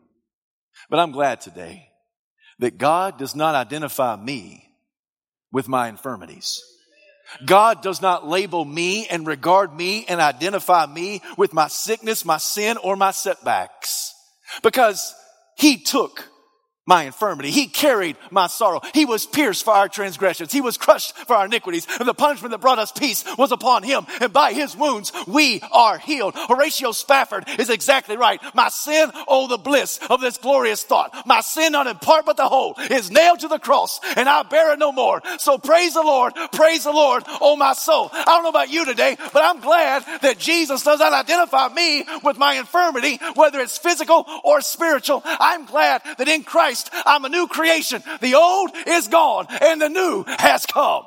but 0.90 1.00
I'm 1.00 1.12
glad 1.12 1.40
today 1.40 1.90
that 2.58 2.80
God 2.80 3.20
does 3.20 3.36
not 3.36 3.54
identify 3.54 4.16
me 4.16 4.68
with 5.52 5.68
my 5.68 5.88
infirmities. 5.88 6.64
God 7.46 7.84
does 7.84 8.02
not 8.02 8.28
label 8.28 8.66
me 8.66 9.08
and 9.08 9.28
regard 9.28 9.76
me 9.76 10.06
and 10.08 10.20
identify 10.20 10.88
me 10.88 11.22
with 11.38 11.54
my 11.54 11.68
sickness, 11.68 12.26
my 12.26 12.38
sin, 12.38 12.78
or 12.78 12.96
my 12.96 13.12
setbacks. 13.12 14.15
Because 14.62 15.16
He 15.56 15.78
took 15.78 16.30
my 16.86 17.04
infirmity. 17.04 17.50
He 17.52 17.68
carried 17.68 18.16
my 18.30 18.48
sorrow. 18.48 18.82
He 18.94 19.06
was 19.06 19.26
pierced 19.26 19.66
for 19.66 19.74
our 19.74 19.90
transgressions. 19.90 20.52
He 20.52 20.62
was 20.62 20.78
crushed 20.78 21.18
for 21.18 21.36
our 21.36 21.46
iniquities. 21.46 21.88
And 22.00 22.08
the 22.08 22.14
punishment 22.14 22.52
that 22.52 22.62
brought 22.62 22.80
us 22.80 22.92
peace 22.92 23.24
was 23.38 23.52
upon 23.52 23.84
him. 23.84 24.06
And 24.22 24.32
by 24.32 24.54
his 24.54 24.76
wounds, 24.76 25.12
we 25.28 25.62
are 25.72 25.98
healed. 25.98 26.36
Horatio 26.36 26.92
Spafford 26.92 27.46
is 27.58 27.70
exactly 27.70 28.18
right. 28.18 28.40
My 28.54 28.70
sin, 28.70 29.12
oh, 29.28 29.48
the 29.48 29.58
bliss 29.58 30.00
of 30.10 30.22
this 30.22 30.38
glorious 30.38 30.84
thought. 30.84 31.26
My 31.26 31.42
sin, 31.42 31.72
not 31.72 31.88
in 31.88 31.98
part 31.98 32.26
but 32.26 32.38
the 32.38 32.48
whole, 32.48 32.76
is 32.92 33.10
nailed 33.10 33.40
to 33.40 33.48
the 33.48 33.60
cross 33.60 34.00
and 34.16 34.30
I 34.30 34.44
bear 34.44 34.74
it 34.74 34.80
no 34.80 34.92
more. 34.92 35.22
So 35.40 35.58
praise 35.58 35.94
the 35.94 36.04
Lord. 36.04 36.34
Praise 36.52 36.84
the 36.84 36.92
Lord, 36.92 37.24
oh, 37.42 37.56
my 37.56 37.74
soul. 37.74 38.10
I 38.14 38.26
don't 38.26 38.44
know 38.44 38.50
about 38.50 38.70
you 38.70 38.86
today, 38.86 39.18
but 39.34 39.44
I'm 39.44 39.60
glad 39.60 40.04
that 40.22 40.38
Jesus 40.38 40.84
does 40.84 41.00
not 41.00 41.14
identify 41.14 41.70
me 41.70 42.06
with 42.24 42.38
my 42.38 42.56
infirmity, 42.56 43.20
whether 43.34 43.60
it's 43.60 43.78
physical 43.78 44.26
or 44.44 44.62
spiritual. 44.62 45.24
I'm 45.26 45.66
glad 45.66 46.04
that 46.18 46.28
in 46.28 46.44
Christ 46.44 46.75
Christ, 46.76 46.90
I'm 47.06 47.24
a 47.26 47.30
new 47.30 47.48
creation. 47.48 48.04
The 48.22 48.36
old 48.36 48.72
is 48.88 49.08
gone 49.08 49.48
and 49.50 49.82
the 49.82 49.90
new 49.90 50.26
has 50.28 50.66
come. 50.66 51.04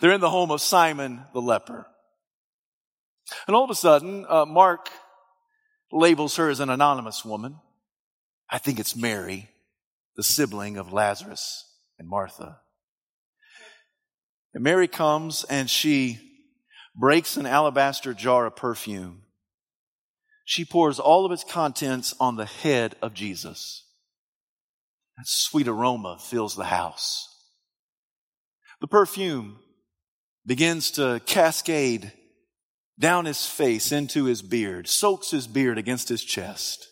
They're 0.00 0.12
in 0.12 0.20
the 0.20 0.30
home 0.30 0.50
of 0.50 0.60
Simon 0.60 1.22
the 1.32 1.40
leper. 1.40 1.86
And 3.46 3.56
all 3.56 3.64
of 3.64 3.70
a 3.70 3.74
sudden, 3.74 4.24
uh, 4.28 4.44
Mark 4.44 4.90
labels 5.90 6.36
her 6.36 6.50
as 6.50 6.60
an 6.60 6.70
anonymous 6.70 7.24
woman. 7.24 7.56
I 8.48 8.58
think 8.58 8.78
it's 8.78 8.94
Mary, 8.94 9.48
the 10.16 10.22
sibling 10.22 10.76
of 10.76 10.92
Lazarus 10.92 11.64
and 11.98 12.08
Martha. 12.08 12.60
And 14.54 14.62
Mary 14.62 14.86
comes 14.86 15.44
and 15.44 15.68
she 15.68 16.20
breaks 16.94 17.36
an 17.36 17.46
alabaster 17.46 18.14
jar 18.14 18.46
of 18.46 18.54
perfume 18.54 19.22
she 20.48 20.64
pours 20.64 21.00
all 21.00 21.26
of 21.26 21.32
its 21.32 21.42
contents 21.42 22.14
on 22.20 22.36
the 22.36 22.46
head 22.46 22.94
of 23.02 23.12
Jesus. 23.12 23.84
That 25.18 25.26
sweet 25.26 25.66
aroma 25.66 26.18
fills 26.20 26.54
the 26.54 26.66
house. 26.66 27.28
The 28.80 28.86
perfume 28.86 29.58
begins 30.46 30.92
to 30.92 31.20
cascade 31.26 32.12
down 32.96 33.24
his 33.24 33.44
face 33.44 33.90
into 33.90 34.26
his 34.26 34.40
beard, 34.40 34.86
soaks 34.86 35.32
his 35.32 35.48
beard 35.48 35.78
against 35.78 36.08
his 36.08 36.22
chest, 36.22 36.86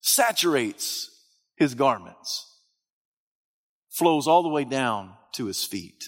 saturates 0.00 1.10
his 1.56 1.74
garments, 1.74 2.56
flows 3.90 4.26
all 4.26 4.42
the 4.42 4.48
way 4.48 4.64
down 4.64 5.12
to 5.34 5.44
his 5.44 5.62
feet. 5.62 6.04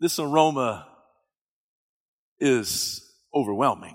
This 0.00 0.18
aroma 0.18 0.88
is 2.40 3.00
overwhelming. 3.32 3.94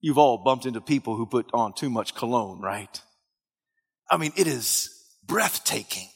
You've 0.00 0.18
all 0.18 0.38
bumped 0.38 0.66
into 0.66 0.80
people 0.80 1.16
who 1.16 1.26
put 1.26 1.50
on 1.52 1.74
too 1.74 1.90
much 1.90 2.14
cologne, 2.14 2.60
right? 2.60 3.00
I 4.10 4.16
mean, 4.16 4.32
it 4.36 4.46
is 4.46 4.90
breathtaking. 5.24 6.08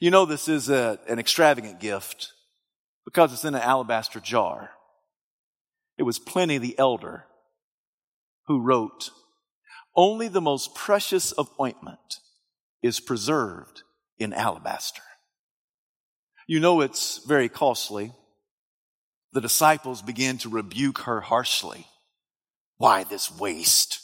You 0.00 0.10
know, 0.10 0.24
this 0.24 0.48
is 0.48 0.68
a, 0.68 0.98
an 1.08 1.18
extravagant 1.18 1.80
gift 1.80 2.32
because 3.04 3.32
it's 3.32 3.44
in 3.44 3.54
an 3.54 3.60
alabaster 3.60 4.20
jar. 4.20 4.70
It 5.98 6.04
was 6.04 6.18
Pliny 6.18 6.58
the 6.58 6.78
Elder 6.78 7.26
who 8.46 8.60
wrote, 8.60 9.10
Only 9.94 10.28
the 10.28 10.40
most 10.40 10.74
precious 10.74 11.32
of 11.32 11.50
ointment 11.60 12.20
is 12.82 12.98
preserved 12.98 13.82
in 14.18 14.32
alabaster. 14.32 15.02
You 16.48 16.58
know 16.58 16.80
it's 16.80 17.18
very 17.24 17.48
costly 17.48 18.12
the 19.32 19.40
disciples 19.40 20.02
began 20.02 20.38
to 20.38 20.48
rebuke 20.48 21.00
her 21.00 21.20
harshly. 21.20 21.86
Why 22.76 23.04
this 23.04 23.30
waste? 23.36 24.00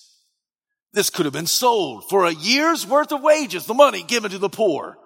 This 0.93 1.11
could 1.11 1.27
have 1.27 1.33
been 1.33 1.47
sold 1.47 2.09
for 2.09 2.25
a 2.25 2.33
year's 2.33 2.87
worth 2.87 3.13
of 3.13 3.23
wages, 3.23 3.67
the 3.67 3.75
money 3.75 4.03
given 4.03 4.31
to 4.31 4.39
the 4.39 4.49
poor. 4.49 4.99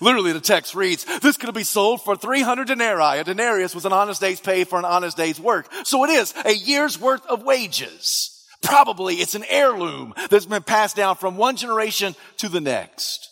Literally, 0.00 0.32
the 0.32 0.40
text 0.40 0.74
reads, 0.74 1.04
this 1.20 1.36
could 1.36 1.52
be 1.54 1.64
sold 1.64 2.02
for 2.02 2.16
300 2.16 2.66
denarii. 2.66 3.18
A 3.18 3.24
denarius 3.24 3.74
was 3.74 3.84
an 3.84 3.92
honest 3.92 4.20
day's 4.20 4.40
pay 4.40 4.64
for 4.64 4.78
an 4.78 4.84
honest 4.84 5.16
day's 5.16 5.38
work. 5.38 5.70
So 5.84 6.04
it 6.04 6.10
is 6.10 6.32
a 6.44 6.54
year's 6.54 6.98
worth 6.98 7.26
of 7.26 7.42
wages. 7.42 8.30
Probably 8.62 9.16
it's 9.16 9.34
an 9.34 9.44
heirloom 9.48 10.14
that's 10.30 10.46
been 10.46 10.62
passed 10.62 10.96
down 10.96 11.16
from 11.16 11.36
one 11.36 11.56
generation 11.56 12.14
to 12.38 12.48
the 12.48 12.60
next. 12.60 13.28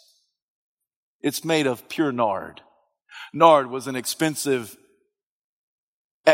It's 1.22 1.44
made 1.44 1.66
of 1.66 1.88
pure 1.88 2.12
nard. 2.12 2.60
Nard 3.32 3.70
was 3.70 3.86
an 3.86 3.96
expensive 3.96 4.76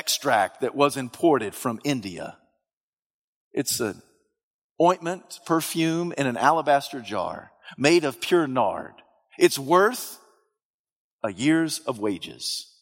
extract 0.09 0.62
that 0.62 0.75
was 0.75 0.97
imported 0.97 1.55
from 1.55 1.79
India. 1.85 2.38
It's 3.53 3.79
an 3.79 4.01
ointment, 4.81 5.40
perfume 5.44 6.14
in 6.16 6.27
an 6.27 6.38
alabaster 6.38 7.03
jar 7.03 7.53
made 7.77 8.05
of 8.05 8.18
pure 8.18 8.47
nard. 8.47 8.94
It's 9.38 9.59
worth 9.59 10.18
a 11.23 11.31
year's 11.31 11.81
of 11.81 11.99
wages. 11.99 12.73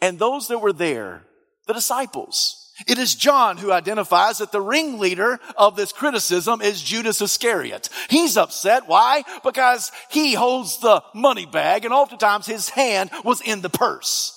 And 0.00 0.18
those 0.18 0.48
that 0.48 0.60
were 0.60 0.72
there, 0.72 1.24
the 1.66 1.74
disciples, 1.74 2.72
it 2.86 2.96
is 2.96 3.14
John 3.14 3.58
who 3.58 3.70
identifies 3.70 4.38
that 4.38 4.52
the 4.52 4.62
ringleader 4.62 5.38
of 5.58 5.76
this 5.76 5.92
criticism 5.92 6.62
is 6.62 6.80
Judas 6.80 7.20
Iscariot. 7.20 7.90
He's 8.08 8.38
upset. 8.38 8.88
Why? 8.88 9.22
Because 9.44 9.92
he 10.10 10.32
holds 10.32 10.78
the 10.78 11.02
money 11.14 11.44
bag 11.44 11.84
and 11.84 11.92
oftentimes 11.92 12.46
his 12.46 12.70
hand 12.70 13.10
was 13.22 13.42
in 13.42 13.60
the 13.60 13.68
purse. 13.68 14.32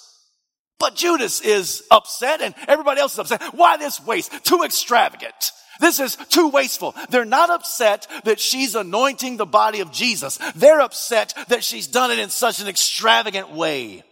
But 0.79 0.95
Judas 0.95 1.41
is 1.41 1.83
upset 1.91 2.41
and 2.41 2.55
everybody 2.67 3.01
else 3.01 3.13
is 3.13 3.19
upset. 3.19 3.41
Why 3.53 3.77
this 3.77 4.03
waste? 4.05 4.45
Too 4.45 4.63
extravagant. 4.63 5.51
This 5.79 5.99
is 5.99 6.15
too 6.15 6.49
wasteful. 6.49 6.93
They're 7.09 7.25
not 7.25 7.49
upset 7.49 8.07
that 8.25 8.39
she's 8.39 8.75
anointing 8.75 9.37
the 9.37 9.45
body 9.45 9.79
of 9.79 9.91
Jesus. 9.91 10.39
They're 10.55 10.81
upset 10.81 11.33
that 11.47 11.63
she's 11.63 11.87
done 11.87 12.11
it 12.11 12.19
in 12.19 12.29
such 12.29 12.59
an 12.61 12.67
extravagant 12.67 13.51
way. 13.51 14.03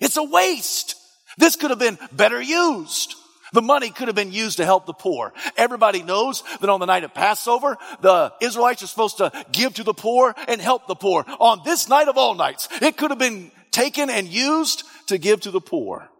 It's 0.00 0.16
a 0.16 0.22
waste. 0.22 0.96
This 1.38 1.56
could 1.56 1.70
have 1.70 1.78
been 1.78 1.98
better 2.12 2.40
used. 2.40 3.14
The 3.52 3.62
money 3.62 3.90
could 3.90 4.08
have 4.08 4.16
been 4.16 4.32
used 4.32 4.56
to 4.56 4.64
help 4.64 4.84
the 4.84 4.92
poor. 4.92 5.32
Everybody 5.56 6.02
knows 6.02 6.42
that 6.60 6.68
on 6.68 6.80
the 6.80 6.86
night 6.86 7.04
of 7.04 7.14
Passover, 7.14 7.78
the 8.00 8.32
Israelites 8.40 8.82
are 8.82 8.88
supposed 8.88 9.18
to 9.18 9.30
give 9.52 9.74
to 9.74 9.84
the 9.84 9.94
poor 9.94 10.34
and 10.48 10.60
help 10.60 10.86
the 10.86 10.96
poor. 10.96 11.24
On 11.38 11.60
this 11.64 11.88
night 11.88 12.08
of 12.08 12.18
all 12.18 12.34
nights, 12.34 12.68
it 12.82 12.96
could 12.96 13.10
have 13.10 13.18
been 13.18 13.50
taken 13.70 14.10
and 14.10 14.28
used 14.28 14.82
to 15.06 15.18
give 15.18 15.40
to 15.42 15.50
the 15.50 15.60
poor. 15.60 16.10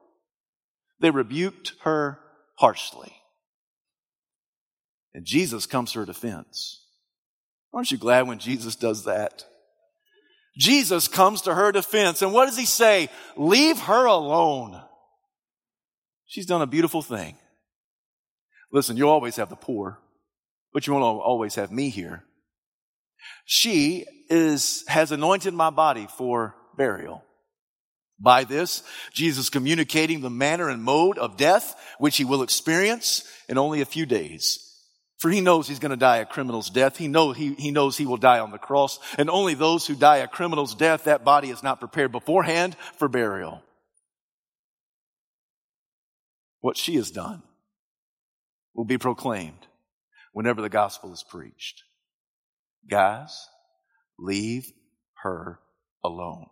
They 1.01 1.11
rebuked 1.11 1.75
her 1.83 2.19
harshly. 2.57 3.13
And 5.13 5.25
Jesus 5.25 5.67
comes 5.67 5.93
to 5.93 6.01
her 6.01 6.07
defense. 6.07 6.85
Aren't 7.73 7.91
you 7.91 7.99
glad 7.99 8.27
when 8.27 8.39
Jesus 8.39 8.77
does 8.77 9.05
that? 9.05 9.45
Jesus 10.57 11.09
comes 11.09 11.43
to 11.43 11.55
her 11.55 11.73
defense. 11.73 12.23
And 12.23 12.33
what 12.33 12.47
does 12.47 12.57
he 12.57 12.67
say? 12.67 13.09
Leave 13.37 13.79
her 13.81 14.07
alone. 14.07 14.81
She's 16.27 16.47
done 16.47 16.63
a 16.63 16.67
beautiful 16.67 17.03
thing. 17.03 17.37
Listen, 18.73 18.97
you'll 18.97 19.11
always 19.11 19.37
have 19.37 19.51
the 19.51 19.57
poor, 19.57 19.99
but 20.73 20.87
you 20.87 20.93
won't 20.93 21.05
always 21.05 21.55
have 21.57 21.71
me 21.71 21.91
here. 21.91 22.25
She 23.45 24.05
is, 24.29 24.85
has 24.89 25.13
anointed 25.13 25.55
my 25.55 25.71
body 25.71 26.09
for 26.17 26.55
burial. 26.77 27.25
By 28.19 28.45
this, 28.45 28.83
Jesus 29.13 29.51
communicating 29.51 30.21
the 30.21 30.31
manner 30.31 30.69
and 30.69 30.83
mode 30.83 31.19
of 31.19 31.37
death, 31.37 31.75
which 31.99 32.17
he 32.17 32.25
will 32.25 32.43
experience 32.43 33.29
in 33.49 33.59
only 33.59 33.81
a 33.81 33.87
few 33.87 34.07
days. 34.07 34.61
For 35.19 35.31
he 35.31 35.41
knows 35.41 35.67
he's 35.67 35.79
going 35.79 35.91
to 35.91 35.97
die 35.97 36.19
a 36.19 36.27
criminal's 36.27 36.71
death. 36.71 36.97
He, 36.97 37.09
know, 37.09 37.33
he, 37.33 37.55
he 37.55 37.71
knows 37.71 37.97
he 37.97 38.07
will 38.07 38.17
die 38.17 38.41
on 38.41 38.51
the 38.51 38.59
cross. 38.59 38.99
And 39.17 39.31
only 39.31 39.55
those 39.55 39.87
who 39.87 39.95
die 39.95 40.19
a 40.19 40.29
criminal's 40.29 40.75
death, 40.75 41.05
that 41.05 41.25
body 41.25 41.51
is 41.51 41.63
not 41.63 41.81
prepared 41.81 42.13
beforehand 42.13 42.77
for 42.99 43.09
burial. 43.09 43.63
What 46.61 46.77
she 46.77 46.97
has 46.97 47.11
done 47.11 47.43
will 48.75 48.85
be 48.85 48.99
proclaimed 48.99 49.67
whenever 50.33 50.61
the 50.61 50.69
gospel 50.69 51.13
is 51.13 51.25
preached. 51.27 51.83
Guys, 52.91 53.49
leave 54.19 54.71
her 55.23 55.61
alone. 56.03 56.47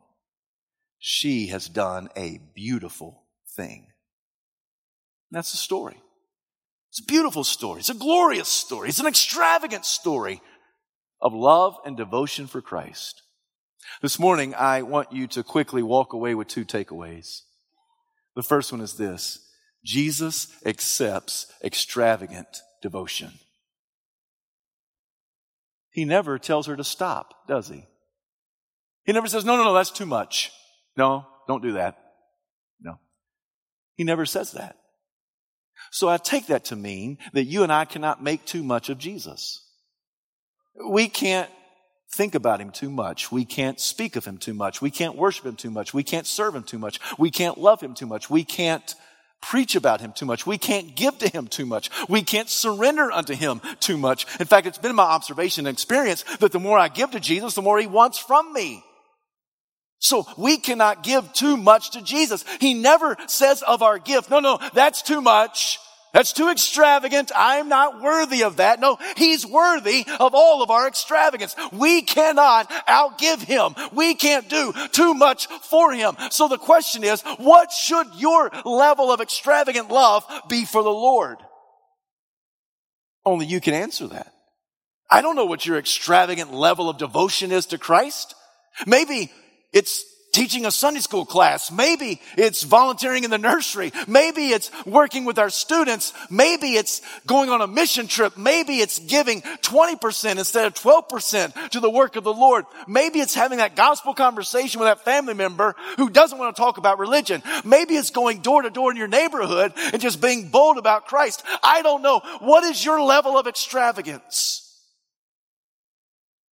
She 1.05 1.49
has 1.49 1.69
done 1.69 2.11
a 2.15 2.38
beautiful 2.55 3.25
thing. 3.57 3.88
that's 5.33 5.51
the 5.51 5.59
story. 5.59 6.01
It's 6.91 7.01
a 7.01 7.05
beautiful 7.05 7.43
story. 7.43 7.81
It's 7.81 7.91
a 7.91 7.95
glorious 7.95 8.47
story. 8.47 8.88
It's 8.88 9.01
an 9.01 9.09
extravagant 9.09 9.85
story 9.85 10.41
of 11.21 11.35
love 11.35 11.75
and 11.85 11.97
devotion 11.97 12.47
for 12.47 12.62
Christ. 12.62 13.23
This 14.01 14.21
morning, 14.21 14.55
I 14.55 14.83
want 14.83 15.11
you 15.11 15.27
to 15.27 15.43
quickly 15.43 15.83
walk 15.83 16.12
away 16.12 16.37
with 16.37 16.47
two 16.47 16.65
takeaways. 16.65 17.41
The 18.37 18.45
first 18.45 18.71
one 18.71 18.81
is 18.81 18.95
this 18.95 19.41
Jesus 19.85 20.57
accepts 20.65 21.53
extravagant 21.65 22.62
devotion. 22.81 23.33
He 25.91 26.05
never 26.05 26.38
tells 26.38 26.69
her 26.69 26.77
to 26.77 26.85
stop, 26.85 27.49
does 27.49 27.67
he? 27.67 27.87
He 29.05 29.12
never 29.12 29.27
says, 29.27 29.45
no, 29.45 29.57
no, 29.57 29.65
no, 29.65 29.75
that's 29.75 29.91
too 29.91 30.07
much. 30.07 30.53
No, 30.97 31.27
don't 31.49 31.63
do 31.63 31.73
that. 31.73 31.99
No. 32.81 32.99
He 33.97 34.05
never 34.05 34.27
says 34.27 34.53
that. 34.53 34.77
So 35.91 36.09
I 36.09 36.17
take 36.17 36.47
that 36.47 36.67
to 36.67 36.77
mean 36.77 37.19
that 37.33 37.45
you 37.45 37.63
and 37.63 37.73
I 37.73 37.85
cannot 37.85 38.23
make 38.23 38.45
too 38.45 38.63
much 38.63 38.89
of 38.89 38.99
Jesus. 38.99 39.67
We 40.89 41.09
can't 41.09 41.51
think 42.15 42.35
about 42.35 42.61
him 42.61 42.71
too 42.71 42.91
much. 42.91 43.33
We 43.33 43.45
can't 43.45 43.81
speak 43.81 44.17
of 44.17 44.25
him 44.25 44.39
too 44.39 44.55
much. 44.55 44.83
We 44.83 44.91
can't 44.91 45.17
worship 45.17 45.47
him 45.47 45.57
too 45.57 45.71
much. 45.71 45.95
We 45.95 46.03
can't 46.03 46.27
serve 46.27 46.55
him 46.55 46.63
too 46.63 46.79
much. 46.79 47.01
We 47.19 47.31
can't 47.31 47.59
love 47.59 47.81
him 47.81 47.95
too 47.95 48.07
much. 48.07 48.29
We 48.29 48.45
can't 48.45 48.95
preach 49.41 49.75
about 49.75 50.01
him 50.01 50.13
too 50.13 50.27
much. 50.27 50.47
We 50.47 50.57
can't 50.57 50.95
give 50.95 51.19
to 51.19 51.29
him 51.29 51.49
too 51.49 51.67
much. 51.67 51.91
We 52.09 52.23
can't 52.23 52.49
surrender 52.49 53.11
unto 53.11 53.35
him 53.35 53.61
too 53.81 53.99
much. 53.99 54.27
In 54.39 54.47
fact, 54.47 54.67
it's 54.67 54.79
been 54.79 54.95
my 54.95 55.03
observation 55.03 55.67
and 55.67 55.75
experience 55.75 56.23
that 56.39 56.53
the 56.53 56.61
more 56.61 56.79
I 56.79 56.89
give 56.89 57.11
to 57.11 57.21
Jesus, 57.21 57.55
the 57.55 57.63
more 57.63 57.79
he 57.79 57.87
wants 57.87 58.19
from 58.19 58.53
me. 58.53 58.85
So 60.03 60.27
we 60.37 60.57
cannot 60.57 61.05
give 61.05 61.33
too 61.33 61.57
much 61.57 61.93
to 61.93 62.03
Jesus. 62.03 62.45
He 62.61 62.75
never 62.75 63.17
says 63.29 63.62
of 63.62 63.83
our 63.83 64.01
gift, 64.01 64.31
no, 64.31 64.41
no, 64.41 64.59
that's 64.75 65.01
too 65.01 65.21
much. 65.21 65.79
That's 66.12 66.33
too 66.33 66.51
extravagant. 66.51 67.31
I'm 67.35 67.69
not 67.69 68.03
worthy 68.03 68.43
of 68.43 68.57
that. 68.57 68.81
No, 68.81 68.99
He's 69.17 69.47
worthy 69.47 70.05
of 70.19 70.35
all 70.35 70.62
of 70.62 70.71
our 70.71 70.88
extravagance. 70.88 71.55
We 71.73 72.03
cannot 72.03 72.69
outgive 72.87 73.43
Him. 73.43 73.75
We 73.93 74.15
can't 74.15 74.51
do 74.51 74.75
too 74.91 75.15
much 75.15 75.47
for 75.47 75.93
Him. 75.93 76.17
So 76.31 76.49
the 76.49 76.59
question 76.59 77.05
is, 77.05 77.23
what 77.38 77.71
should 77.71 78.09
your 78.17 78.51
level 78.67 79.11
of 79.11 79.21
extravagant 79.21 79.88
love 79.88 80.27
be 80.49 80.65
for 80.65 80.83
the 80.83 80.91
Lord? 80.91 81.38
Only 83.25 83.47
you 83.47 83.61
can 83.61 83.73
answer 83.73 84.09
that. 84.09 84.35
I 85.09 85.23
don't 85.23 85.37
know 85.37 85.47
what 85.47 85.65
your 85.65 85.79
extravagant 85.79 86.53
level 86.53 86.91
of 86.91 86.99
devotion 86.99 87.53
is 87.53 87.67
to 87.67 87.79
Christ. 87.79 88.35
Maybe 88.87 89.31
it's 89.73 90.05
teaching 90.33 90.65
a 90.65 90.71
Sunday 90.71 91.01
school 91.01 91.27
class. 91.27 91.71
Maybe 91.71 92.21
it's 92.37 92.63
volunteering 92.63 93.25
in 93.25 93.31
the 93.31 93.39
nursery. 93.39 93.93
Maybe 94.09 94.49
it's 94.49 94.71
working 94.87 95.25
with 95.25 95.39
our 95.39 95.51
students. 95.51 96.13
Maybe 96.31 96.75
it's 96.75 97.03
going 97.27 97.51
on 97.51 97.61
a 97.61 97.67
mission 97.67 98.07
trip. 98.07 98.37
Maybe 98.39 98.79
it's 98.79 98.99
giving 98.99 99.43
20% 99.43 100.39
instead 100.39 100.67
of 100.67 100.75
12% 100.75 101.71
to 101.71 101.81
the 101.81 101.91
work 101.91 102.17
of 102.17 102.25
the 102.25 102.33
Lord. 102.33 102.65
Maybe 102.89 103.21
it's 103.21 103.35
having 103.35 103.59
that 103.59 103.77
gospel 103.77 104.15
conversation 104.15 104.81
with 104.81 104.89
that 104.89 105.05
family 105.05 105.35
member 105.35 105.75
who 105.99 106.09
doesn't 106.09 106.39
want 106.39 106.57
to 106.57 106.61
talk 106.61 106.79
about 106.79 106.99
religion. 106.99 107.43
Maybe 107.65 107.95
it's 107.95 108.11
going 108.11 108.41
door 108.41 108.63
to 108.63 108.71
door 108.71 108.91
in 108.91 108.97
your 108.97 109.09
neighborhood 109.09 109.73
and 109.77 110.01
just 110.01 110.21
being 110.21 110.49
bold 110.49 110.79
about 110.79 111.07
Christ. 111.07 111.45
I 111.63 111.83
don't 111.83 112.03
know. 112.03 112.23
What 112.41 112.65
is 112.65 112.83
your 112.83 113.03
level 113.03 113.39
of 113.39 113.47
extravagance? 113.47 114.61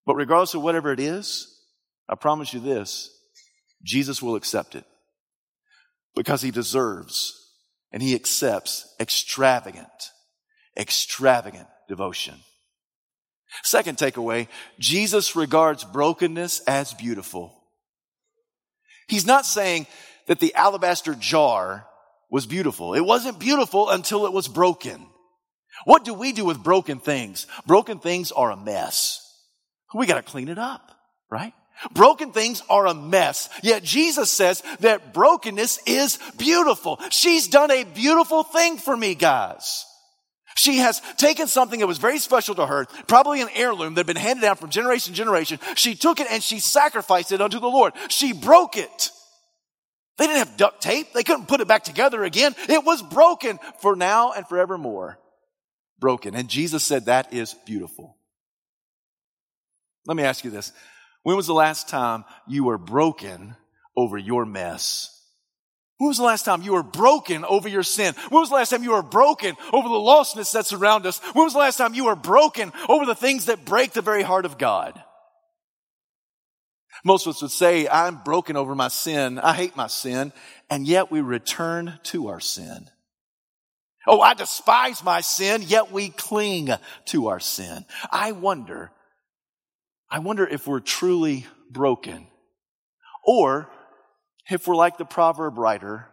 But 0.05 0.15
regardless 0.15 0.53
of 0.53 0.61
whatever 0.61 0.91
it 0.91 0.99
is, 0.99 1.50
I 2.11 2.15
promise 2.15 2.53
you 2.53 2.59
this, 2.59 3.09
Jesus 3.83 4.21
will 4.21 4.35
accept 4.35 4.75
it 4.75 4.83
because 6.13 6.41
he 6.41 6.51
deserves 6.51 7.33
and 7.91 8.03
he 8.03 8.13
accepts 8.13 8.93
extravagant, 8.99 9.87
extravagant 10.77 11.67
devotion. 11.87 12.35
Second 13.63 13.97
takeaway, 13.97 14.47
Jesus 14.79 15.35
regards 15.35 15.83
brokenness 15.83 16.61
as 16.67 16.93
beautiful. 16.93 17.57
He's 19.07 19.25
not 19.25 19.45
saying 19.45 19.87
that 20.27 20.39
the 20.39 20.53
alabaster 20.55 21.15
jar 21.15 21.87
was 22.29 22.45
beautiful. 22.45 22.93
It 22.93 23.01
wasn't 23.01 23.39
beautiful 23.39 23.89
until 23.89 24.25
it 24.25 24.33
was 24.33 24.47
broken. 24.47 25.05
What 25.85 26.05
do 26.05 26.13
we 26.13 26.31
do 26.31 26.45
with 26.45 26.63
broken 26.63 26.99
things? 26.99 27.47
Broken 27.65 27.99
things 27.99 28.31
are 28.31 28.51
a 28.51 28.57
mess. 28.57 29.19
We 29.93 30.05
got 30.05 30.15
to 30.15 30.21
clean 30.21 30.47
it 30.47 30.57
up, 30.57 30.91
right? 31.29 31.53
Broken 31.93 32.31
things 32.31 32.61
are 32.69 32.87
a 32.87 32.93
mess. 32.93 33.49
Yet 33.63 33.83
Jesus 33.83 34.31
says 34.31 34.61
that 34.81 35.13
brokenness 35.13 35.79
is 35.87 36.19
beautiful. 36.37 36.99
She's 37.09 37.47
done 37.47 37.71
a 37.71 37.83
beautiful 37.83 38.43
thing 38.43 38.77
for 38.77 38.95
me, 38.95 39.15
guys. 39.15 39.85
She 40.55 40.77
has 40.77 41.01
taken 41.17 41.47
something 41.47 41.79
that 41.79 41.87
was 41.87 41.97
very 41.97 42.19
special 42.19 42.55
to 42.55 42.65
her, 42.65 42.85
probably 43.07 43.41
an 43.41 43.49
heirloom 43.55 43.95
that 43.95 44.01
had 44.01 44.07
been 44.07 44.15
handed 44.15 44.41
down 44.41 44.57
from 44.57 44.69
generation 44.69 45.13
to 45.13 45.17
generation. 45.17 45.59
She 45.75 45.95
took 45.95 46.19
it 46.19 46.27
and 46.29 46.43
she 46.43 46.59
sacrificed 46.59 47.31
it 47.31 47.41
unto 47.41 47.59
the 47.59 47.67
Lord. 47.67 47.93
She 48.09 48.33
broke 48.33 48.77
it. 48.77 49.11
They 50.17 50.27
didn't 50.27 50.39
have 50.39 50.57
duct 50.57 50.81
tape. 50.81 51.13
They 51.13 51.23
couldn't 51.23 51.47
put 51.47 51.61
it 51.61 51.67
back 51.67 51.83
together 51.83 52.23
again. 52.23 52.53
It 52.69 52.83
was 52.85 53.01
broken 53.01 53.59
for 53.79 53.95
now 53.95 54.33
and 54.33 54.45
forevermore. 54.47 55.17
Broken. 55.99 56.35
And 56.35 56.47
Jesus 56.47 56.83
said 56.83 57.05
that 57.05 57.33
is 57.33 57.55
beautiful. 57.65 58.17
Let 60.05 60.17
me 60.17 60.23
ask 60.23 60.43
you 60.43 60.51
this. 60.51 60.73
When 61.23 61.35
was 61.35 61.47
the 61.47 61.53
last 61.53 61.87
time 61.87 62.25
you 62.47 62.63
were 62.63 62.77
broken 62.77 63.55
over 63.95 64.17
your 64.17 64.45
mess? 64.45 65.17
When 65.97 66.07
was 66.07 66.17
the 66.17 66.23
last 66.23 66.45
time 66.45 66.63
you 66.63 66.73
were 66.73 66.83
broken 66.83 67.45
over 67.45 67.69
your 67.69 67.83
sin? 67.83 68.15
When 68.29 68.39
was 68.39 68.49
the 68.49 68.55
last 68.55 68.71
time 68.71 68.83
you 68.83 68.91
were 68.91 69.03
broken 69.03 69.55
over 69.71 69.87
the 69.87 69.93
lostness 69.93 70.51
that's 70.51 70.73
around 70.73 71.05
us? 71.05 71.19
When 71.33 71.43
was 71.43 71.53
the 71.53 71.59
last 71.59 71.77
time 71.77 71.93
you 71.93 72.05
were 72.05 72.15
broken 72.15 72.73
over 72.89 73.05
the 73.05 73.13
things 73.13 73.45
that 73.45 73.65
break 73.65 73.91
the 73.91 74.01
very 74.01 74.23
heart 74.23 74.45
of 74.45 74.57
God? 74.57 74.99
Most 77.05 77.27
of 77.27 77.35
us 77.35 77.41
would 77.43 77.51
say, 77.51 77.87
I'm 77.87 78.23
broken 78.23 78.55
over 78.55 78.73
my 78.73 78.87
sin. 78.87 79.37
I 79.37 79.53
hate 79.53 79.75
my 79.75 79.87
sin. 79.87 80.33
And 80.69 80.87
yet 80.87 81.11
we 81.11 81.21
return 81.21 81.99
to 82.05 82.29
our 82.29 82.39
sin. 82.39 82.87
Oh, 84.07 84.21
I 84.21 84.33
despise 84.33 85.03
my 85.03 85.21
sin, 85.21 85.61
yet 85.61 85.91
we 85.91 86.09
cling 86.09 86.69
to 87.05 87.27
our 87.27 87.39
sin. 87.39 87.85
I 88.09 88.31
wonder 88.31 88.91
I 90.11 90.19
wonder 90.19 90.45
if 90.45 90.67
we're 90.67 90.81
truly 90.81 91.45
broken 91.69 92.27
or 93.25 93.71
if 94.49 94.67
we're 94.67 94.75
like 94.75 94.97
the 94.97 95.05
proverb 95.05 95.57
writer 95.57 96.09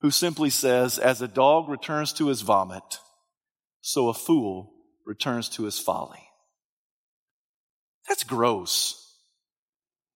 who 0.00 0.10
simply 0.10 0.50
says, 0.50 0.98
as 0.98 1.22
a 1.22 1.28
dog 1.28 1.68
returns 1.68 2.12
to 2.14 2.26
his 2.26 2.42
vomit, 2.42 2.98
so 3.80 4.08
a 4.08 4.14
fool 4.14 4.72
returns 5.06 5.48
to 5.50 5.64
his 5.64 5.78
folly. 5.78 6.24
That's 8.08 8.24
gross. 8.24 9.00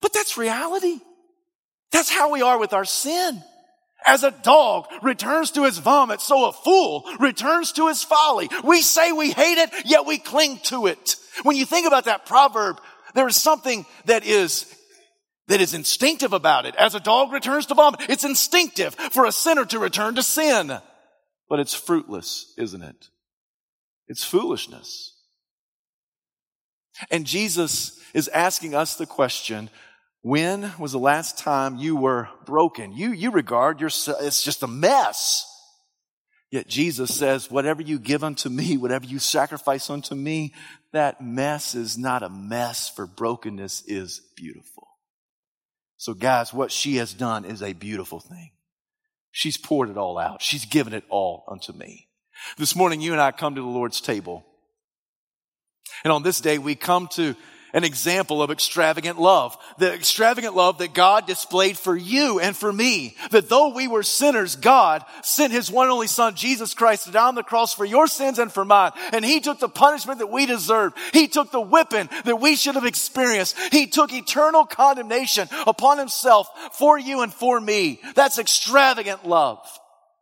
But 0.02 0.12
that's 0.12 0.36
reality. 0.36 0.98
That's 1.90 2.10
how 2.10 2.32
we 2.32 2.42
are 2.42 2.58
with 2.58 2.72
our 2.72 2.84
sin. 2.84 3.42
As 4.06 4.22
a 4.22 4.30
dog 4.30 4.86
returns 5.02 5.50
to 5.52 5.64
his 5.64 5.78
vomit, 5.78 6.20
so 6.20 6.48
a 6.48 6.52
fool 6.52 7.04
returns 7.18 7.72
to 7.72 7.88
his 7.88 8.02
folly. 8.02 8.48
We 8.64 8.80
say 8.82 9.12
we 9.12 9.32
hate 9.32 9.58
it, 9.58 9.70
yet 9.84 10.06
we 10.06 10.18
cling 10.18 10.58
to 10.64 10.86
it. 10.86 11.16
When 11.42 11.56
you 11.56 11.66
think 11.66 11.86
about 11.86 12.04
that 12.04 12.24
proverb, 12.24 12.80
there 13.14 13.28
is 13.28 13.36
something 13.36 13.86
that 14.06 14.24
is 14.24 14.74
that 15.48 15.60
is 15.60 15.74
instinctive 15.74 16.32
about 16.32 16.66
it. 16.66 16.76
As 16.76 16.94
a 16.94 17.00
dog 17.00 17.32
returns 17.32 17.66
to 17.66 17.74
vomit, 17.74 18.00
it's 18.08 18.24
instinctive 18.24 18.94
for 18.94 19.24
a 19.24 19.32
sinner 19.32 19.64
to 19.66 19.78
return 19.78 20.14
to 20.14 20.22
sin. 20.22 20.78
But 21.48 21.58
it's 21.58 21.74
fruitless, 21.74 22.52
isn't 22.58 22.82
it? 22.82 23.08
It's 24.08 24.24
foolishness. 24.24 25.14
And 27.10 27.26
Jesus 27.26 27.98
is 28.12 28.28
asking 28.28 28.74
us 28.74 28.96
the 28.96 29.06
question, 29.06 29.70
when 30.22 30.72
was 30.78 30.92
the 30.92 30.98
last 30.98 31.38
time 31.38 31.76
you 31.76 31.96
were 31.96 32.28
broken? 32.44 32.92
You, 32.92 33.12
you 33.12 33.30
regard 33.30 33.80
yourself, 33.80 34.18
it's 34.20 34.42
just 34.42 34.62
a 34.62 34.66
mess. 34.66 35.46
Yet 36.50 36.66
Jesus 36.66 37.14
says, 37.14 37.50
whatever 37.50 37.82
you 37.82 37.98
give 37.98 38.24
unto 38.24 38.48
me, 38.48 38.76
whatever 38.78 39.06
you 39.06 39.18
sacrifice 39.18 39.90
unto 39.90 40.14
me, 40.14 40.54
that 40.92 41.20
mess 41.20 41.74
is 41.74 41.98
not 41.98 42.22
a 42.22 42.30
mess 42.30 42.88
for 42.88 43.06
brokenness 43.06 43.84
is 43.86 44.22
beautiful. 44.36 44.88
So 45.98 46.14
guys, 46.14 46.54
what 46.54 46.72
she 46.72 46.96
has 46.96 47.12
done 47.12 47.44
is 47.44 47.62
a 47.62 47.72
beautiful 47.72 48.20
thing. 48.20 48.52
She's 49.30 49.56
poured 49.56 49.90
it 49.90 49.96
all 49.96 50.18
out. 50.18 50.42
She's 50.42 50.64
given 50.64 50.94
it 50.94 51.04
all 51.10 51.44
unto 51.48 51.72
me. 51.72 52.08
This 52.56 52.74
morning, 52.74 53.00
you 53.00 53.12
and 53.12 53.20
I 53.20 53.32
come 53.32 53.54
to 53.56 53.60
the 53.60 53.66
Lord's 53.66 54.00
table. 54.00 54.46
And 56.04 56.12
on 56.12 56.22
this 56.22 56.40
day, 56.40 56.58
we 56.58 56.74
come 56.74 57.08
to 57.12 57.34
an 57.72 57.84
example 57.84 58.42
of 58.42 58.50
extravagant 58.50 59.18
love. 59.18 59.56
The 59.78 59.92
extravagant 59.92 60.54
love 60.54 60.78
that 60.78 60.94
God 60.94 61.26
displayed 61.26 61.76
for 61.76 61.96
you 61.96 62.40
and 62.40 62.56
for 62.56 62.72
me. 62.72 63.16
That 63.30 63.48
though 63.48 63.74
we 63.74 63.88
were 63.88 64.02
sinners, 64.02 64.56
God 64.56 65.04
sent 65.22 65.52
His 65.52 65.70
one 65.70 65.86
and 65.86 65.92
only 65.92 66.06
Son, 66.06 66.34
Jesus 66.34 66.74
Christ, 66.74 67.04
to 67.04 67.12
die 67.12 67.26
on 67.26 67.34
the 67.34 67.42
cross 67.42 67.74
for 67.74 67.84
your 67.84 68.06
sins 68.06 68.38
and 68.38 68.52
for 68.52 68.64
mine. 68.64 68.92
And 69.12 69.24
He 69.24 69.40
took 69.40 69.60
the 69.60 69.68
punishment 69.68 70.20
that 70.20 70.30
we 70.30 70.46
deserved. 70.46 70.96
He 71.12 71.28
took 71.28 71.50
the 71.50 71.60
whipping 71.60 72.08
that 72.24 72.40
we 72.40 72.56
should 72.56 72.74
have 72.74 72.86
experienced. 72.86 73.58
He 73.70 73.86
took 73.86 74.12
eternal 74.12 74.64
condemnation 74.64 75.48
upon 75.66 75.98
Himself 75.98 76.48
for 76.72 76.98
you 76.98 77.22
and 77.22 77.32
for 77.32 77.60
me. 77.60 78.00
That's 78.14 78.38
extravagant 78.38 79.26
love 79.26 79.58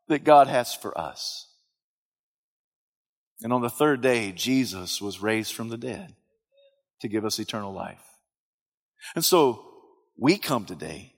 that 0.09 0.25
God 0.25 0.49
has 0.49 0.75
for 0.75 0.97
us. 0.99 1.47
And 3.43 3.53
on 3.53 3.61
the 3.61 3.71
third 3.71 4.01
day, 4.01 4.33
Jesus 4.33 5.01
was 5.01 5.23
raised 5.23 5.53
from 5.53 5.69
the 5.69 5.77
dead 5.77 6.15
to 7.01 7.09
give 7.09 7.25
us 7.25 7.39
eternal 7.39 7.73
life. 7.73 8.03
And 9.15 9.25
so 9.25 9.65
we 10.17 10.39
come 10.39 10.65
today 10.65 11.13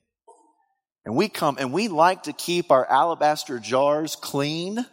and 1.04 1.16
we 1.16 1.28
come 1.28 1.56
and 1.58 1.72
we 1.72 1.88
like 1.88 2.24
to 2.24 2.32
keep 2.32 2.70
our 2.70 2.84
alabaster 2.90 3.58
jars 3.58 4.16
clean 4.16 4.84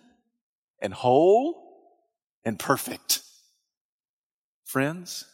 and 0.81 0.93
whole 0.93 1.65
and 2.43 2.59
perfect. 2.59 3.21
Friends, 4.63 5.25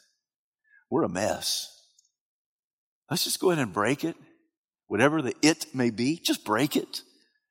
we're 0.90 1.04
a 1.04 1.10
mess. 1.10 1.68
Let's 3.10 3.24
just 3.24 3.40
go 3.40 3.52
ahead 3.52 3.62
and 3.62 3.74
break 3.74 4.04
it. 4.04 4.16
Whatever 4.88 5.22
the 5.22 5.36
it 5.42 5.68
may 5.74 5.90
be, 5.90 6.18
just 6.18 6.44
break 6.46 6.76
it 6.76 7.02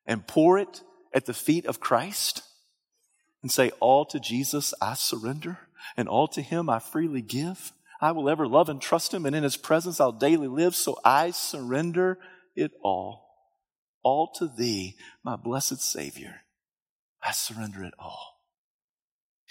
and 0.06 0.26
pour 0.26 0.58
it 0.58 0.82
at 1.14 1.26
the 1.26 1.34
feet 1.34 1.66
of 1.66 1.80
Christ 1.80 2.42
and 3.42 3.50
say, 3.50 3.70
All 3.80 4.04
to 4.06 4.20
Jesus 4.20 4.74
I 4.80 4.94
surrender, 4.94 5.58
and 5.96 6.08
all 6.08 6.28
to 6.28 6.42
Him 6.42 6.68
I 6.68 6.78
freely 6.78 7.22
give. 7.22 7.72
I 8.00 8.12
will 8.12 8.30
ever 8.30 8.48
love 8.48 8.68
and 8.68 8.80
trust 8.80 9.12
him, 9.12 9.26
and 9.26 9.36
in 9.36 9.42
his 9.42 9.56
presence 9.56 10.00
I'll 10.00 10.12
daily 10.12 10.48
live. 10.48 10.74
So 10.74 10.98
I 11.04 11.30
surrender 11.30 12.18
it 12.56 12.72
all. 12.82 13.26
All 14.02 14.32
to 14.38 14.48
thee, 14.48 14.96
my 15.22 15.36
blessed 15.36 15.82
Savior. 15.82 16.42
I 17.22 17.32
surrender 17.32 17.84
it 17.84 17.92
all. 17.98 18.40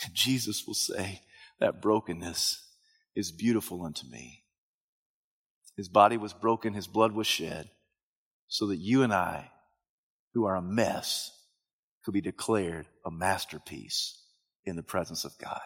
And 0.03 0.13
Jesus 0.15 0.65
will 0.65 0.73
say, 0.73 1.21
That 1.59 1.81
brokenness 1.81 2.65
is 3.15 3.31
beautiful 3.31 3.83
unto 3.83 4.07
me. 4.07 4.43
His 5.77 5.88
body 5.88 6.17
was 6.17 6.33
broken, 6.33 6.73
his 6.73 6.88
blood 6.88 7.12
was 7.12 7.27
shed, 7.27 7.69
so 8.47 8.67
that 8.67 8.77
you 8.77 9.03
and 9.03 9.13
I, 9.13 9.51
who 10.33 10.45
are 10.45 10.55
a 10.55 10.62
mess, 10.62 11.31
could 12.03 12.13
be 12.13 12.21
declared 12.21 12.88
a 13.05 13.12
masterpiece 13.12 14.23
in 14.65 14.75
the 14.75 14.83
presence 14.83 15.23
of 15.23 15.38
God. 15.38 15.62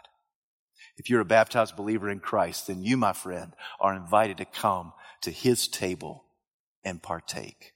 If 0.98 1.10
you're 1.10 1.22
a 1.22 1.26
baptized 1.26 1.76
believer 1.76 2.10
in 2.10 2.20
Christ, 2.20 2.68
then 2.68 2.84
you, 2.84 2.98
my 2.98 3.14
friend, 3.14 3.54
are 3.80 3.96
invited 3.96 4.38
to 4.38 4.46
come 4.46 4.94
to 5.22 5.32
his 5.32 5.68
table 5.68 6.26
and 6.84 7.02
partake. 7.02 7.73